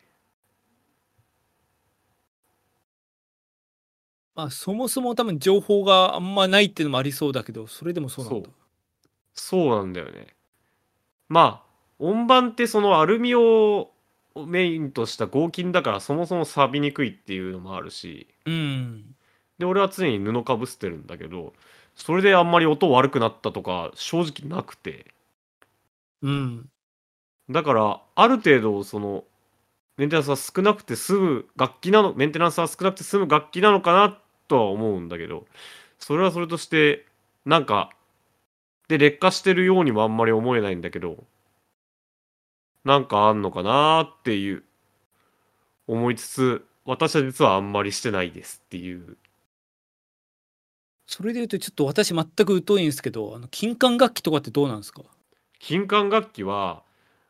[4.35, 8.47] まあそもそも多分情報があんまないっていうのもありそうだけどそれでもそうなんだ。
[8.47, 8.55] そう。
[9.33, 10.27] そうなんだよね。
[11.27, 11.69] まあ
[11.99, 13.91] 音盤ってそのアルミを
[14.35, 18.27] メインとした合金だからそもそも錆びにくいっていうのもあるし。
[18.45, 19.15] うん。
[19.57, 21.53] で俺は常に布かぶせてるんだけど
[21.93, 25.07] それであんまり音悪くなったとか正直なくて。
[26.21, 26.69] うん。
[27.49, 29.23] だからある程度その
[29.97, 34.17] メンテナンスは少なくて済む楽器なのメンテナンスは少なくて済む楽器なのかな
[34.47, 35.45] とは思うんだけど
[35.99, 37.05] それはそれとして
[37.45, 37.89] なんか
[38.87, 41.23] で劣化してるようにもあんまり思えないんだけど
[42.89, 44.63] なんかあんのかなっていう
[45.85, 49.15] 思いつつ私は実はあんまりしてないですっていう。
[51.05, 55.03] それで言うとちょっと私全く疎いんですけどあの金管楽器とかってどうなんですか？
[55.59, 56.81] 金管楽器は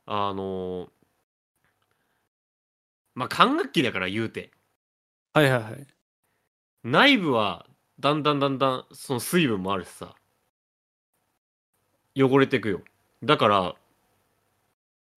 [0.05, 0.87] あの
[3.13, 4.51] まあ管楽器だから言うて。
[5.33, 5.87] はいはいはい。
[6.85, 7.65] 内部は
[7.99, 10.15] だんだんだんだんその水分もあるしさ。
[12.15, 12.81] 汚れてくよ。
[13.23, 13.75] だから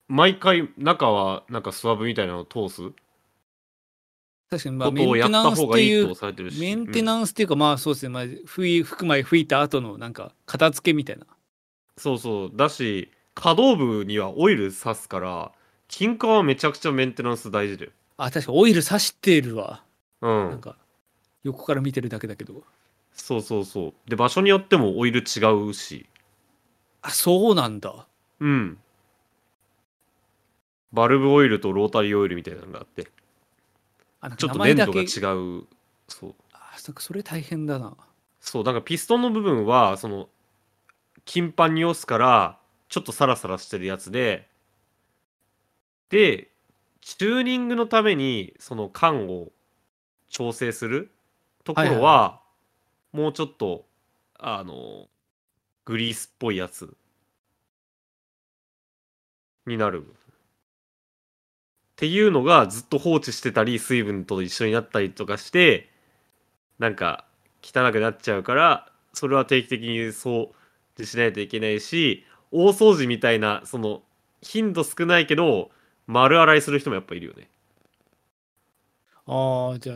[0.09, 2.82] 毎回中はなんかスワブみたいなのを通す？
[4.50, 6.14] 確かにまあメンテナンスっていう
[6.61, 7.07] メンテうん。
[7.07, 11.24] ナンスっていうか、まあそうですね、まあ、吹く前吹いた後のなんか片付けみたいな。
[11.96, 12.50] そうそう。
[12.55, 15.53] だし可動部にはオイル刺すから
[15.88, 17.92] 金管はめちゃくちゃメンテナンス大事だよ。
[18.18, 19.82] あ、確かオイル刺してるわ。
[20.20, 20.50] うん。
[20.50, 20.76] なんか
[21.44, 22.62] 横から見てるだけだけど。
[23.14, 23.94] そうそうそう。
[24.07, 26.07] で場所によってもオイル違うし。
[27.00, 28.07] あ、そうなんだ。
[28.40, 28.78] うん
[30.93, 33.09] バルブオイルとロータリーオイルみたいなのがあって。
[34.20, 35.09] あ、なんちょっと粘度がけ。
[35.09, 35.66] 違う。
[36.09, 36.34] そう。
[36.53, 37.97] あ、そそれ大変だな。
[38.40, 40.28] そうなんかピストンの部分はその
[41.24, 44.49] 金パンに押すからちょっとサラサラしてるやつで。
[46.11, 46.51] で
[47.01, 49.51] チューニングのためにその缶を
[50.28, 51.11] 調整する
[51.64, 52.40] ところは,、はいは
[53.12, 53.86] もうちょっと
[54.38, 55.09] あの
[55.84, 56.95] グリースっぽいやつ
[59.66, 60.07] になる
[62.03, 65.88] っていうのがずっと放置してたり水分と一緒になったりとかして
[66.80, 67.26] なんか
[67.62, 70.48] 汚くなっちゃうからそれは定期的に掃
[70.96, 74.03] 除しないといけないし大掃除みたいなその
[74.40, 75.70] 頻度少ないけど
[76.09, 77.48] 丸洗いする人もやっぱいるよね
[79.26, 79.94] ああ、じゃ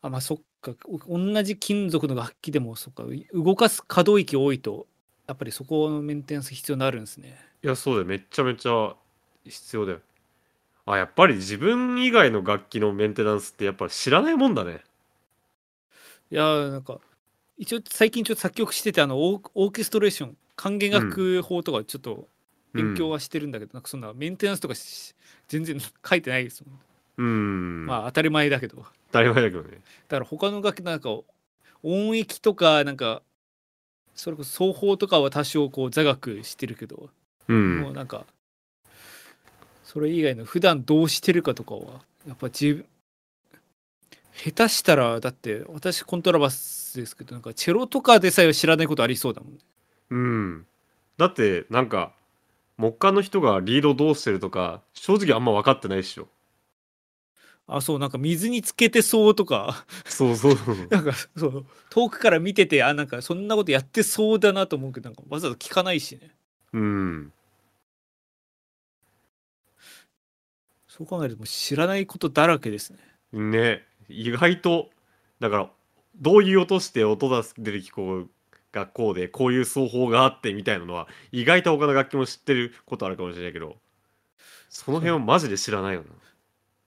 [0.00, 0.06] あ。
[0.06, 0.72] あ、まあそっか。
[1.06, 3.04] お同じ金属の楽器でも、そっか。
[3.34, 4.86] 動かす可動域多いと、
[5.26, 7.38] やっぱりそこのメンテナンス必要になるんですね。
[7.62, 8.96] いやそうだよめっちゃめちゃ
[9.44, 10.00] 必要だよ。
[10.84, 14.82] あやっぱり自分以外の楽器のメンテナンスってやっぱり知らないもんだね。
[16.30, 16.98] いやーなんか
[17.58, 22.26] 一応最近ちょっと作曲しててあのオーオーケストレーション管弦楽法とかちょっと
[22.72, 25.14] 勉強はしてるんだけど、なんかそんなメンテナンスとかし
[25.48, 26.78] 全然書いてないですもん、
[27.18, 27.86] うん。
[27.86, 28.78] まあ当たり前だけど。
[28.78, 29.78] だ当たり前だけどね。
[30.08, 31.10] から他の楽器なんか
[31.82, 33.22] 音域とかなんか
[34.14, 37.10] それこそ奏法とかは多少こう座学してるけど、
[37.48, 37.80] うん。
[37.80, 38.26] もうなんか
[39.92, 42.86] それ以外の普段どうしてるかとかはやっぱ自分
[44.34, 49.58] 下手したらだって私コントラバスですけどなんかチェロとかでさえ知らないことありそうだもんね。
[50.08, 50.66] うん。
[51.18, 52.12] だってなんか
[52.78, 56.26] 木管の人がリードどうしてるとか正直あんま分かってないっしょ。
[57.66, 59.84] あそうなんか水につけてそうとか。
[60.06, 60.56] そうそう。
[60.88, 61.66] なんかそう。
[61.90, 66.30] 遠くから見ててあなんかそんなことやってそうだなと思うけどなんかわざわざ聞かないしね。
[66.72, 67.32] うん
[70.92, 72.98] そう考えるともう知らないことだらけですね。
[73.32, 74.90] ね意外と
[75.40, 75.70] だから
[76.16, 78.26] どういう音して音出す出る機構
[78.72, 83.76] がこうでこういう奏法があってみたいなのは意外と他の楽器も知ってることあるかもしれないけど
[84.68, 86.08] その辺はマジで知らないよな。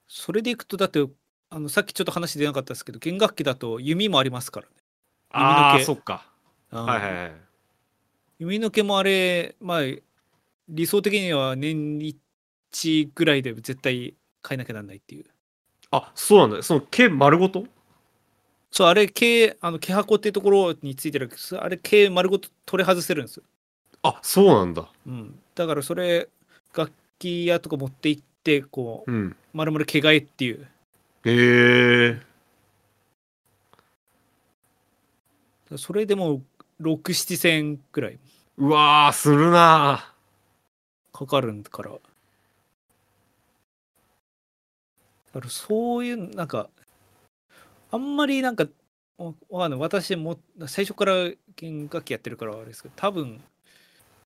[0.07, 1.03] それでいくとだって
[1.49, 4.73] あのさっきちょっと話出なかったですけど弦楽器だと弓もありますからね。
[5.31, 5.83] あ弓の毛。
[5.83, 6.31] ーそっか。
[6.69, 7.31] はいはいはい
[8.37, 9.81] 弓の毛もあれまあ
[10.69, 12.15] 理想的には年1
[13.13, 14.13] ぐらいで絶対
[14.47, 15.25] 変えなきゃなんないっていう。
[15.91, 16.63] あそうなんだ。
[16.63, 17.65] その毛丸ごと？
[18.71, 23.43] そうあれ毛あの毛箱っていうところについてるそあれ毛丸ごと取り外せるんですよ、
[24.03, 24.89] あそうなんだ。
[25.07, 26.27] うん、だからそれ
[26.75, 29.35] 楽器屋とか持って行ってこううん。
[29.53, 30.67] 丸々毛替えっていう。
[31.23, 32.21] へえ。
[35.77, 36.41] それでも
[36.81, 38.19] 67千くらい。
[38.57, 40.13] うわーするな
[41.13, 41.91] かかるんから
[45.35, 46.69] だからそういうなんか
[47.91, 48.67] あんまりなんか
[49.17, 49.79] わわかんない。
[49.81, 53.41] 私も最初から弦楽器やってるからあれですけど多分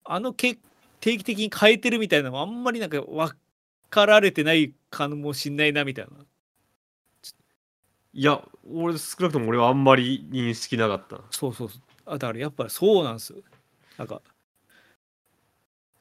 [0.03, 0.55] あの毛
[0.99, 3.35] 定期的に変えてるみたいなのもあんまりなんか分
[3.89, 6.11] かられてないかもしんないなみたいな。
[8.13, 11.21] いや俺少なくとも俺はあんまり認識なかった。
[11.31, 11.81] そうそうそう。
[12.05, 13.39] あだからやっぱそうなんですよ。
[13.97, 14.21] なんか。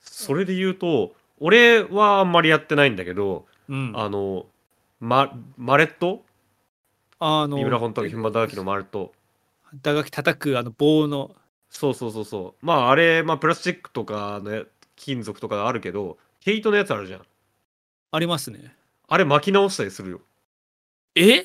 [0.02, 3.92] それで言うと俺はあんまりやってないんだけどうん。
[3.96, 4.44] あの
[5.00, 6.24] ママレット？
[7.20, 9.12] あの三浦本と暇打楽器のマレット。
[9.82, 11.34] 打楽器叩くあの棒の。
[11.70, 12.66] そうそうそうそう。
[12.66, 14.64] まああれ、まあ、プラスチックとかのや
[14.96, 17.20] 金属とかあるけど毛糸のやつあるじゃん。
[18.10, 18.74] ありますね。
[19.06, 20.20] あれ巻き直したりするよ。
[21.14, 21.44] え？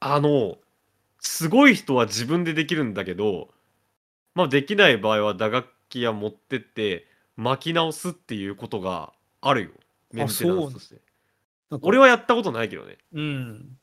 [0.00, 0.56] あの
[1.20, 3.50] すごい人は自分でできるんだけど
[4.34, 7.06] まあできない場合は打楽器屋持ってって
[7.36, 9.70] 巻き直すっていうことがあるよ
[10.12, 11.00] メンテナンスとして。
[11.80, 12.98] 俺はやったことないけどね。
[13.12, 13.78] うん。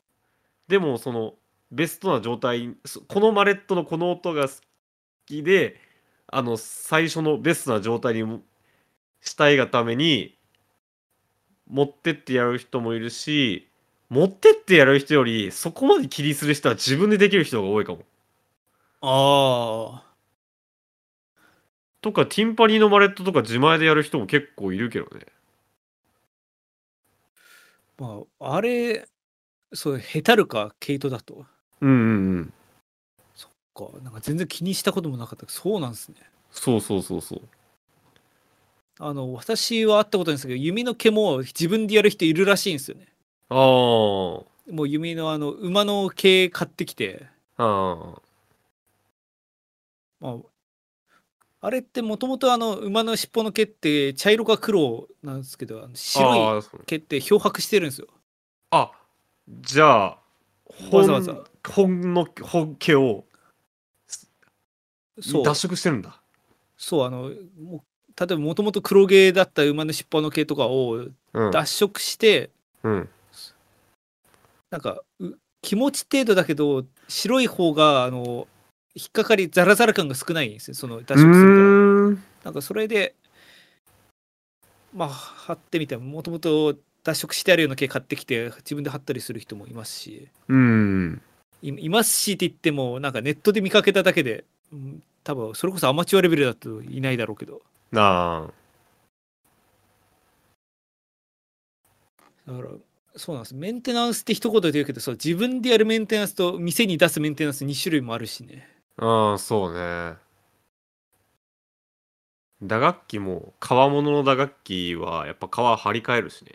[0.68, 1.34] でもその
[1.72, 4.54] ベストな状態そこのマレットのこの音が好
[5.26, 5.80] きで
[6.28, 8.40] あの最初のベストな状態にも
[9.20, 10.36] したいがために
[11.68, 13.68] 持ってってやる人もいるし
[14.08, 18.00] 持ってってやる人よりそこまで気にする人は自分でできる人が多いかも。
[19.02, 20.10] ああ
[22.02, 25.26] とかティンパニーのマレットとか自前でやる人も結構いるけどね。
[28.00, 29.06] まああれ
[29.74, 31.44] そうへたるか毛糸だと
[31.80, 32.52] うんうんうん。
[33.74, 36.16] かなんか全然気にしたこともなかったそうなんですね
[36.50, 37.40] そうそうそうそう。
[38.98, 43.06] あの私は会ったことないんですけど弓の毛も自分でやる人いるらしいんですよね
[43.48, 47.26] あもう弓のあの馬の毛買ってきて
[47.56, 47.64] あ。
[47.64, 48.22] ああ。
[50.20, 50.36] まあ
[51.62, 58.06] あれってもともとあの馬の尻尾の毛って茶色か黒なんですけど白い毛って漂白してるんですよ。
[58.70, 58.92] あ
[59.48, 60.18] じゃあ
[60.90, 61.34] わざわざ。
[61.68, 63.24] 本本の本毛を
[65.20, 65.44] そう。
[65.44, 66.20] 脱色してるんだ。
[66.78, 67.30] そうあの
[67.60, 67.80] もう
[68.18, 71.50] 例えばもともと黒毛だった馬の尻尾の毛とかをうん。
[71.52, 72.50] 脱色して、
[72.82, 73.08] うん。
[74.70, 75.32] なんかう
[75.62, 78.48] 気持ち程度だけど白い方があの
[78.94, 81.42] 引っかかりザラザラ感が少ないんですよその脱色するから。
[81.44, 82.24] ん。
[82.44, 83.14] なんかそれで
[84.92, 90.28] まあ貼ってみてもともと脱色してあるような毛買ってきて自分で貼ったりする人もいますし。
[90.48, 91.22] うん。
[91.62, 97.60] いいますしって言ってもなんかネットで見かけただけで、うん、多分それこそアマチュアレベルだといないだろうけど。
[97.92, 98.60] なあ。
[102.46, 102.68] だから
[103.16, 103.54] そうなんです。
[103.54, 110.16] メンテナンスって一言で言うけどそう自分でやるメンテナンスと店に出すメンテナンス2種類もあるしねああそうね。
[112.62, 116.52] 打楽器も革物の打楽器はやっぱ革張り替えるしね。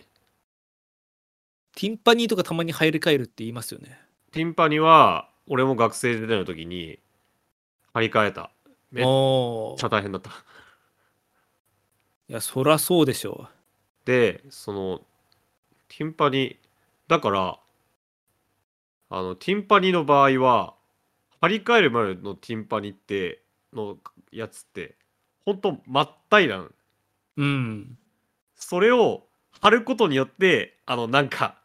[1.76, 4.00] ティンパニーとかたまに入り替えるって言いますよね。
[4.32, 7.00] ティンパニは俺も学生時代の時に
[7.94, 8.52] 張り替えた。
[8.92, 9.78] めっおー。
[9.78, 10.32] ちゃ大変だった。
[12.28, 13.48] いやそらそうでしょ
[14.06, 15.02] でその
[15.90, 16.58] ティンパニ
[17.08, 17.60] だから
[19.10, 20.76] あのティンパニの場合は
[21.46, 23.42] 張り替える前のティンパニって
[23.72, 23.98] の
[24.32, 24.96] やつって
[25.46, 26.74] ほんと真っ平らう
[27.38, 27.98] うん。
[28.56, 29.28] それを
[29.62, 31.60] 貼ることによってあのなんか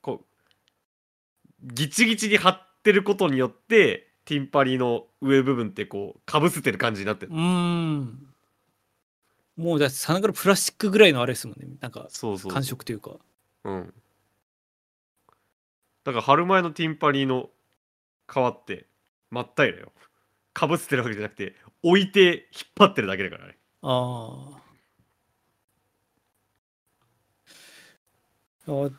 [0.00, 8.26] こうギチギチに貼ってることによってティンパニの上部分ってこうかぶせてる感じになってるうーん。
[9.56, 11.68] もうだってさながらプラスチックぐらいのあれですもんね。
[11.80, 12.52] なんかそうそう。
[12.52, 13.12] 感触というか。
[13.64, 13.94] うん。
[16.02, 17.50] だから貼る前のティンパニの
[18.26, 18.86] 皮って
[19.32, 19.92] 真っ平らよ。
[20.52, 23.56] かぶせてるわけじゃなくて置いて引っ張ってるだけだからね。
[23.80, 24.60] あ
[28.66, 28.90] ああ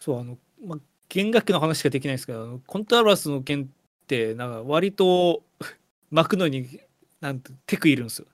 [0.00, 0.78] そうあの、まあ、
[1.08, 5.44] 弦楽器の話しかできないですけどコントラバスの弦ってなんか割と
[6.10, 6.80] 巻くのに
[7.20, 8.26] なんてテクいるんですよ。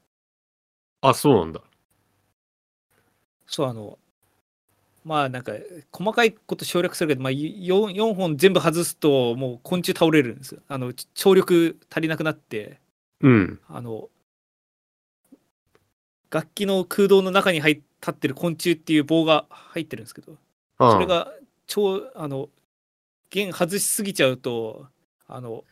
[1.02, 1.60] あそうなんだ。
[3.46, 3.98] そうあの
[5.08, 5.52] まあなんか
[5.90, 10.60] 細かいこと省略するけど、まあ、4, 4本全部外すともう昆虫倒れるんですよ。
[10.68, 12.80] あのち張力足りなくなって。
[13.20, 13.60] うん。
[13.68, 14.08] あの
[16.30, 20.36] 楽器の空洞の中に入っ立ってる昆虫っていう棒が入ってるんですけど
[20.78, 20.92] ああ。
[20.92, 21.32] それが
[21.66, 22.48] 超あの
[23.30, 24.86] 弦外しすぎちゃうと
[25.26, 25.64] あの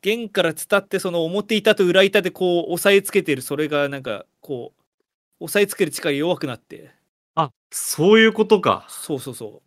[0.00, 4.72] 弦から伝ってその表板と裏板でこう押さえつけてるそれがなんかこ
[5.40, 6.90] う押さえつける力弱くなって。
[6.90, 7.01] あ
[7.74, 8.86] そういうことか。
[8.88, 9.62] そうそうそう。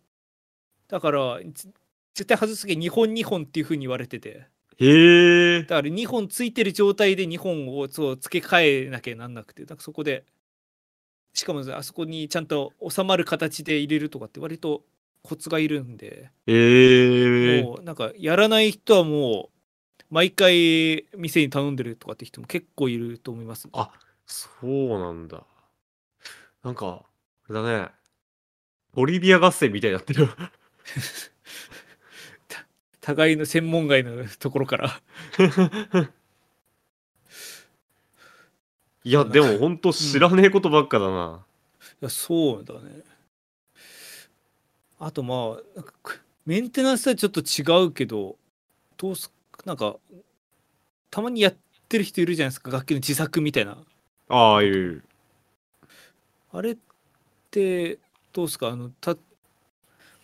[0.87, 1.67] だからつ
[2.13, 4.47] 絶対外す時2本2本っていう風に言われてて。
[4.77, 5.63] へえ。
[5.63, 9.65] だから2本ついてる状態で2本をそう付け替えなきゃなんなくて。
[9.65, 10.23] なんかそこで
[11.33, 14.83] しかもあそこにちゃんと収まる形で入れるとかって割と
[15.23, 17.63] コツがいるんで、へえ。
[17.63, 19.49] もうなんかやらない人はも
[19.99, 23.89] う毎回店に頼んでるとかって人も結構いると思います、あ
[24.27, 25.43] そうなんだ。
[26.63, 27.03] なんか
[27.49, 27.89] あれだね。
[28.93, 30.27] ボリビア合戦みたいになってる。
[32.47, 32.65] た
[33.01, 35.01] 互いの専門外のところから。
[39.03, 41.45] いやでもほんと知らねえことばっかだな、
[42.01, 43.03] いやそうだね。
[44.97, 45.83] あとまあ
[46.47, 48.35] メンテナンスはちょっと違うけど
[48.97, 49.31] どうす
[49.63, 49.97] なんか
[51.11, 51.55] たまにやっ
[51.87, 52.71] てる人いるじゃないですか。
[52.71, 53.77] 楽器の自作みたいな。
[54.29, 55.03] ああいう
[56.51, 56.75] あれ
[57.55, 57.99] って
[58.33, 58.67] どうですか？
[58.67, 59.15] あのた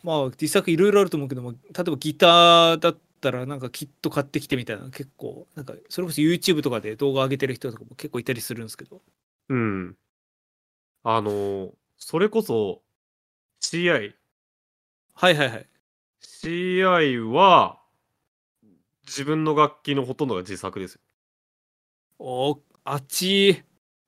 [0.04, 9.02] まあ自作いろいろあると思うけども例えばギターだったらなんかキット買ってきてみたいな結構なんかそれこそ YouTube とかで動画上げてる人とかも結構いたりするんですけど。
[9.50, 9.96] うん。
[11.04, 12.82] あのそれこそ
[13.62, 14.14] CI
[15.14, 15.68] はいはいはい。
[16.22, 17.80] CI は
[19.06, 20.96] 自分の楽器のほとんどが自作です。
[20.96, 21.00] よ
[22.20, 23.64] おあっち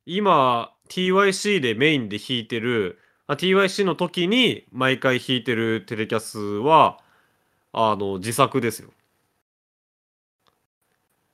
[0.06, 7.00] 今 TYC でメインで弾いてるあ TYC の時に毎回弾いてるテレキャスは
[7.72, 8.90] あの自作ですよ。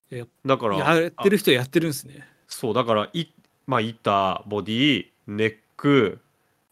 [0.09, 2.27] やだからやってる人はやってるんですね。
[2.47, 3.25] そうだからい
[3.67, 6.19] まあ板ボディネック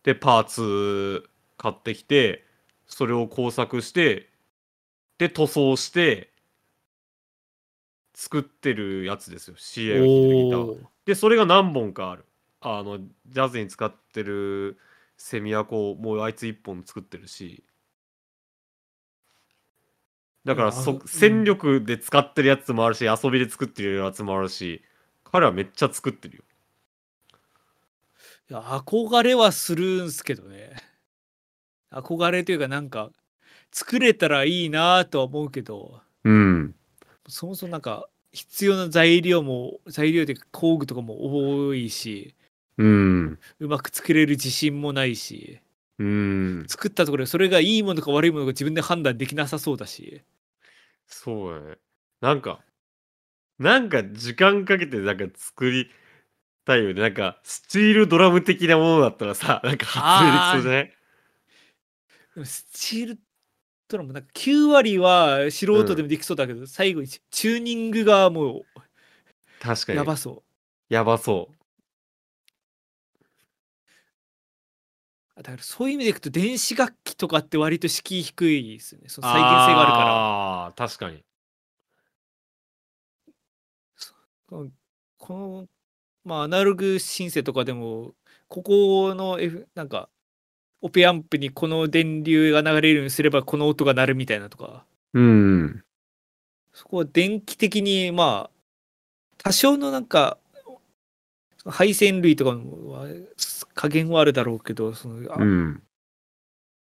[0.04, 2.44] でパーツ買ってきて
[2.88, 4.30] それを工作して
[5.18, 6.32] で塗装して
[8.14, 9.56] 作ってるやつですよ。
[9.58, 10.88] CA を弾いてるギター。
[11.06, 12.26] でそれが何本かある。
[12.62, 14.78] あのジャズに使ってる
[15.18, 17.64] セミアコもうあいつ1本作ってるし。
[20.46, 21.02] だからそうん。
[21.06, 24.82] 戦力で使ってるやつもあるし遊びで作ってるやつもあるし
[25.26, 26.44] 彼はめっちゃ作ってるよ。
[28.50, 30.76] いや憧れはするんすけどね。
[31.92, 33.12] 憧れというかなんか
[33.74, 36.02] 作れたらいいなとは思うけど。
[36.24, 36.76] うん。
[37.28, 42.36] そもそもなんか必要な材料も材料というか工具とかも多いし
[42.78, 43.40] うん。
[43.60, 45.60] うまく作れる自信もないし。
[46.00, 46.66] うん。
[46.68, 50.22] 作ったところでそれがいいものか悪いものか自分で判断できなさそうだし。
[51.08, 51.78] そうだね。
[52.22, 52.60] なんか
[53.60, 55.90] なんか時間かけてなんか作り
[56.66, 57.02] たいよね。
[57.02, 60.94] なんかスチールドラム的なものだったらさなんか発明できそうじゃない？
[62.36, 63.20] でもスチール
[63.88, 68.66] ドラムなんか9割は素人でもできそうだけど、最後にチチューニングがもう
[69.60, 69.98] 確かに。
[69.98, 70.44] やばそ
[70.90, 70.94] う。
[70.94, 71.58] やばそうあ
[75.38, 79.10] だからそういう意味でいくと電子楽器とかって割と敷居低いですよね。
[79.10, 80.06] その再現性があるから。
[80.06, 81.24] ああ確かに。
[84.48, 85.68] この
[86.24, 88.14] まあアナログシンセとかでも
[88.48, 90.10] ここの、F、なんか
[90.82, 94.86] オペアンプにこの電流が流れるようにすればこの音が鳴るみたいなとか。
[95.14, 95.84] うん。
[96.74, 98.58] そこは電気的にまあ
[99.38, 100.38] 多少のなんか
[101.66, 103.08] 配線類とかもは
[103.78, 105.84] 加減はあるだろうけどその、あうん。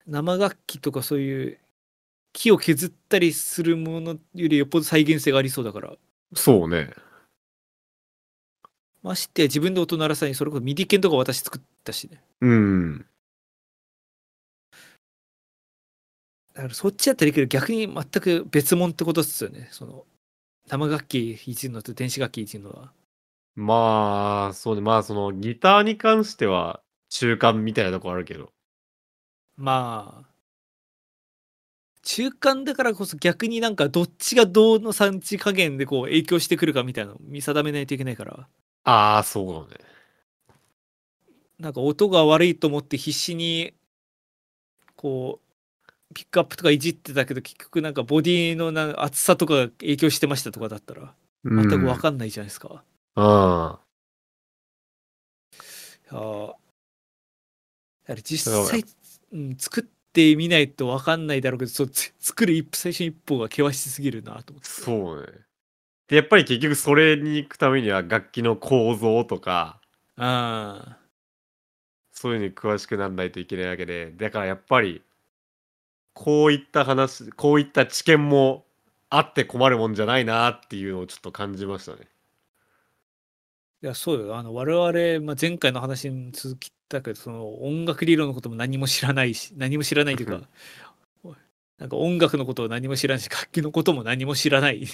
[0.06, 1.58] 生楽器とかそういう
[2.32, 5.92] 木を削ったりするものよりよっぽど再現性がありそうだから。
[6.34, 6.90] そうね。
[9.02, 12.22] ましてや自分で音鳴らさないそれこそミディケンとか私作ったしね。
[12.40, 13.06] うん。
[16.54, 19.68] だからそっちやったらいいけど逆に全く別物ってことですよね。
[19.70, 20.06] その
[20.66, 22.92] 生楽器弾いてるのと電子楽器弾いてるのは
[23.54, 24.80] まあそうね。
[24.80, 28.52] まあそのギターに関しては中間みたいなとこあるけど。
[29.56, 30.30] まあ
[32.02, 38.48] 中間だからこそ逆になんかどっちがどの産地加減でこう影響してくるかみたいなのを見定めないといけないから。
[38.84, 39.78] ああそうね。
[41.58, 43.74] なんか音が悪いと思って必死に
[44.96, 52.82] こうピックアップとかいじってたけど結局なんかボディのな厚さとかが影響してましたとかだったら全く分かんないじゃないですか。
[53.14, 53.80] あ
[56.12, 58.84] いやーだから実際、
[59.32, 64.68] うん、作ってみないと分かんないだろうけどそうつ作る一歩最初に一歩が険しすぎるなと思って。
[64.68, 65.26] そうね。
[66.08, 69.80] でやっぱり結局それに行くためには楽器の構造とか
[70.16, 70.98] あ
[72.10, 74.12] そういうのに詳しくならないといけないわけで。
[74.12, 75.02] だからやっぱり
[76.14, 78.64] こういった話こういった知見も
[79.08, 82.08] あって困るもんじゃないなっていうのをちょっと感じましたね
[83.82, 84.36] いやそうよ。
[84.36, 90.40] あの我々、まあ、前回の話に続きだけどその音楽理論のことも何も知らないし何も知らないというか
[91.78, 94.86] なんか音楽のことを何も知らないし楽器のことも何も知らない。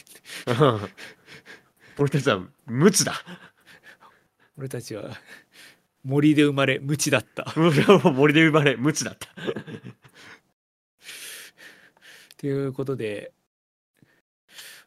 [1.99, 3.15] 俺たちは無知だ。
[4.57, 5.11] 俺たちは
[6.05, 7.53] 森で生まれ無知だった。
[7.59, 9.29] 森で生まれ無知だった。
[12.37, 13.33] ということで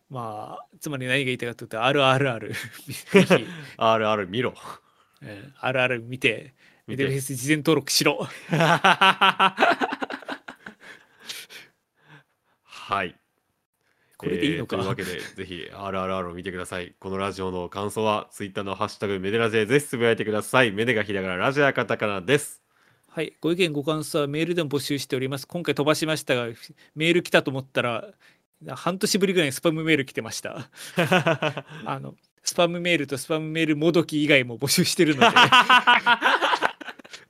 [0.10, 2.53] まあつまり何が言いたいかというとあるあるある
[3.78, 4.53] あるある見ろ
[5.22, 6.53] えーあるある見て
[6.88, 8.28] メデルフェス事前登録しろ
[12.89, 13.16] はい。
[14.18, 16.95] これでいいのか、えーというわけで、ぜひ RRR を見てください。
[16.99, 20.72] このラジオの感想は、ツイッターのハッシュタグメデラジでぜひつぶやいてください。
[20.72, 22.64] メデがひらがな、ラジオはカタカナです。
[23.07, 25.47] はい、ご意見ご感想はメールでも募集しております。
[25.47, 26.47] 今回飛ばしましたが、
[26.95, 28.10] メール来たと思ったら、
[28.68, 30.70] 半年ぶりぐらいにスパムメール来てました。
[31.86, 35.28] あの、スパムメールとスパムメールもどき以外も募集してるので、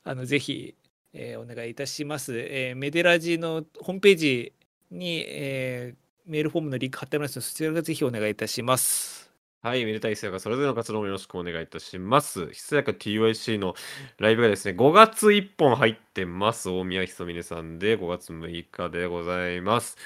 [0.03, 0.75] あのぜひ、
[1.13, 2.33] えーお願いいたします。
[2.37, 4.53] えーメデラジのホームページ
[4.91, 5.99] に、えー
[6.29, 9.31] メールフォームのリンク貼ってありますので、そちらからぜひお願いいたします。
[9.61, 12.49] はい、めでたいひそやか、それぞれの活動もよろしくお願いいたします。
[12.51, 13.75] ひそやか TYC の
[14.17, 16.69] ライブがですね、5月1本入ってます。
[16.69, 19.97] 大宮ひそみねさんで5月6日でございます。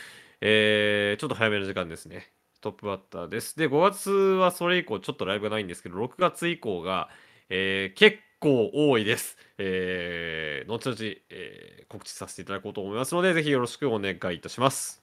[0.45, 2.29] えー、ちょっと早めの時間ですね。
[2.59, 3.57] トップバッターです。
[3.57, 7.07] で、5月はそれ以降、ちょっとライブがないんですけど、6月以降が、
[7.49, 9.37] えー結構多いです。
[9.57, 10.97] えー、後々、
[11.29, 15.01] えー告知させていただこうと思いますので、ぜひよろしくお願いいたします。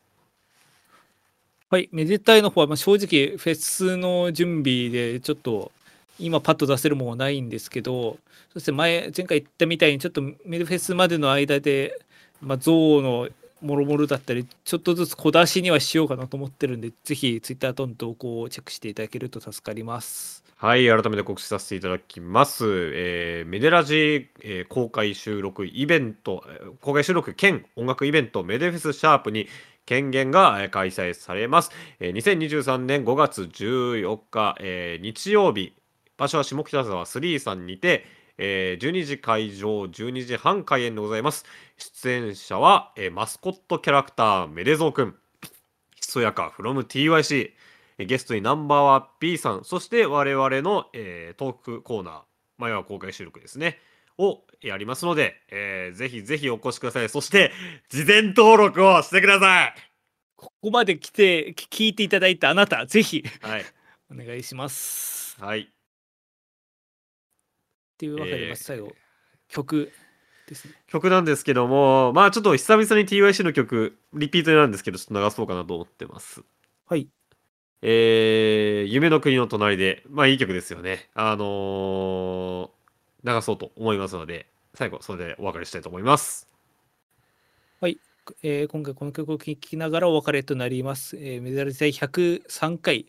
[1.71, 5.73] はい、めでたいの方は、まあ、正直フェスの準備でちょっと
[6.19, 8.19] 今パッと出せるものはないんですけど
[8.53, 11.97] そして前前回言ったみたいにちょっとメデフェスまでの間で、
[12.41, 13.29] まあ、象の
[13.63, 20.45] もろもろだったりちょっとずつ小出しにはしようかなと思ってるんでぜひツイッターとの投稿をチェックしていただけると助かります。
[20.57, 22.67] はい、改めて告知させていただきます。
[22.95, 26.45] えーメデラジ、えー公開収録イベント、
[26.83, 29.49] 公開収録兼音楽イベント、メデフェスシャープに
[29.87, 31.71] 権限が開催されます。
[31.99, 35.73] えー2023年5月14日、えー日曜日、
[36.19, 38.05] 場所は下北沢3さんにて、
[38.43, 41.45] えー12時会場、12時半開演でございます。
[41.77, 45.15] 出演者は、えーマスコットキャラクター、メデゾウくん、
[45.95, 47.51] ひそやか from TYC、
[47.99, 52.23] えーゲストにナンバーは B さん、そして我々の、えートークコーナー、
[52.57, 53.79] 前は公開収録ですね、
[54.17, 57.09] をやりますので、えーぜひぜひお越しください。
[57.11, 57.53] そして、
[57.91, 59.75] 事前登録をしてください。
[60.37, 63.65] ここまで来てき聞いていただいたあなたぜひはい。
[64.11, 65.37] お願いします。
[65.39, 65.71] っはい。
[68.01, 68.93] ていうわけで、えーまず最後
[69.49, 69.93] 曲
[70.49, 70.75] ですね。
[70.89, 76.43] 曲なんですけども、まあちょっと久々に TYC の曲、リピートになるんですけど、ちょっと流そうかなと思ってます。
[76.87, 77.09] はい。
[77.83, 81.11] えー、夢の国の隣で、まあいい曲ですよね。
[81.15, 82.71] あのー
[83.23, 86.49] 流そうと思いますので、最後、それでお別れしたいと思います。
[88.43, 91.17] えー今回この曲を聴きながらお別れとなります。
[91.17, 93.07] えーメダル第103回、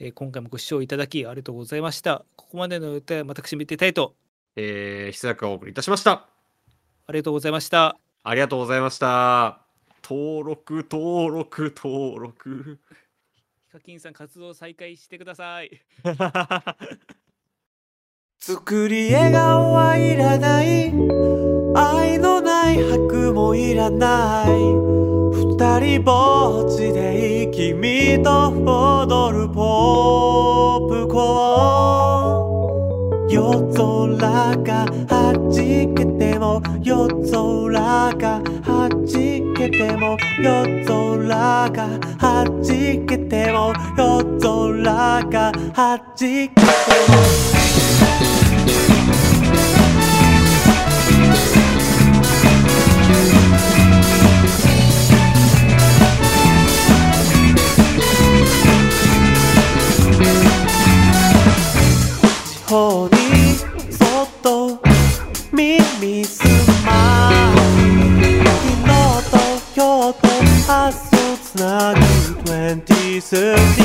[0.00, 2.24] えー今回もご視聴いただきありがとうございました。
[2.36, 4.14] ここまでの歌は私見てたいと
[4.56, 6.26] えー、ひそやかお送りいたしました。
[7.06, 7.96] ありがとうございました。
[8.22, 9.60] ありがとうございました。
[10.02, 12.78] 登録、登録、登録。
[13.66, 15.70] ヒカキンさん活動再開してください。
[18.38, 20.92] 作り笑顔はいらない
[21.74, 30.33] 愛のない白もいらない二人ぼっちで君と踊るポッ
[33.72, 41.88] 空がはじけても夜空がはじけても夜空が
[42.18, 46.64] はじけても夜空がはじけても
[62.44, 63.23] 地方に
[66.04, 66.42] 耳す
[66.84, 67.30] ま
[67.64, 68.90] 昨日
[69.30, 69.38] と
[69.74, 70.28] 今日と
[70.68, 72.24] 明日をつなぐ。
[73.20, 73.83] 2030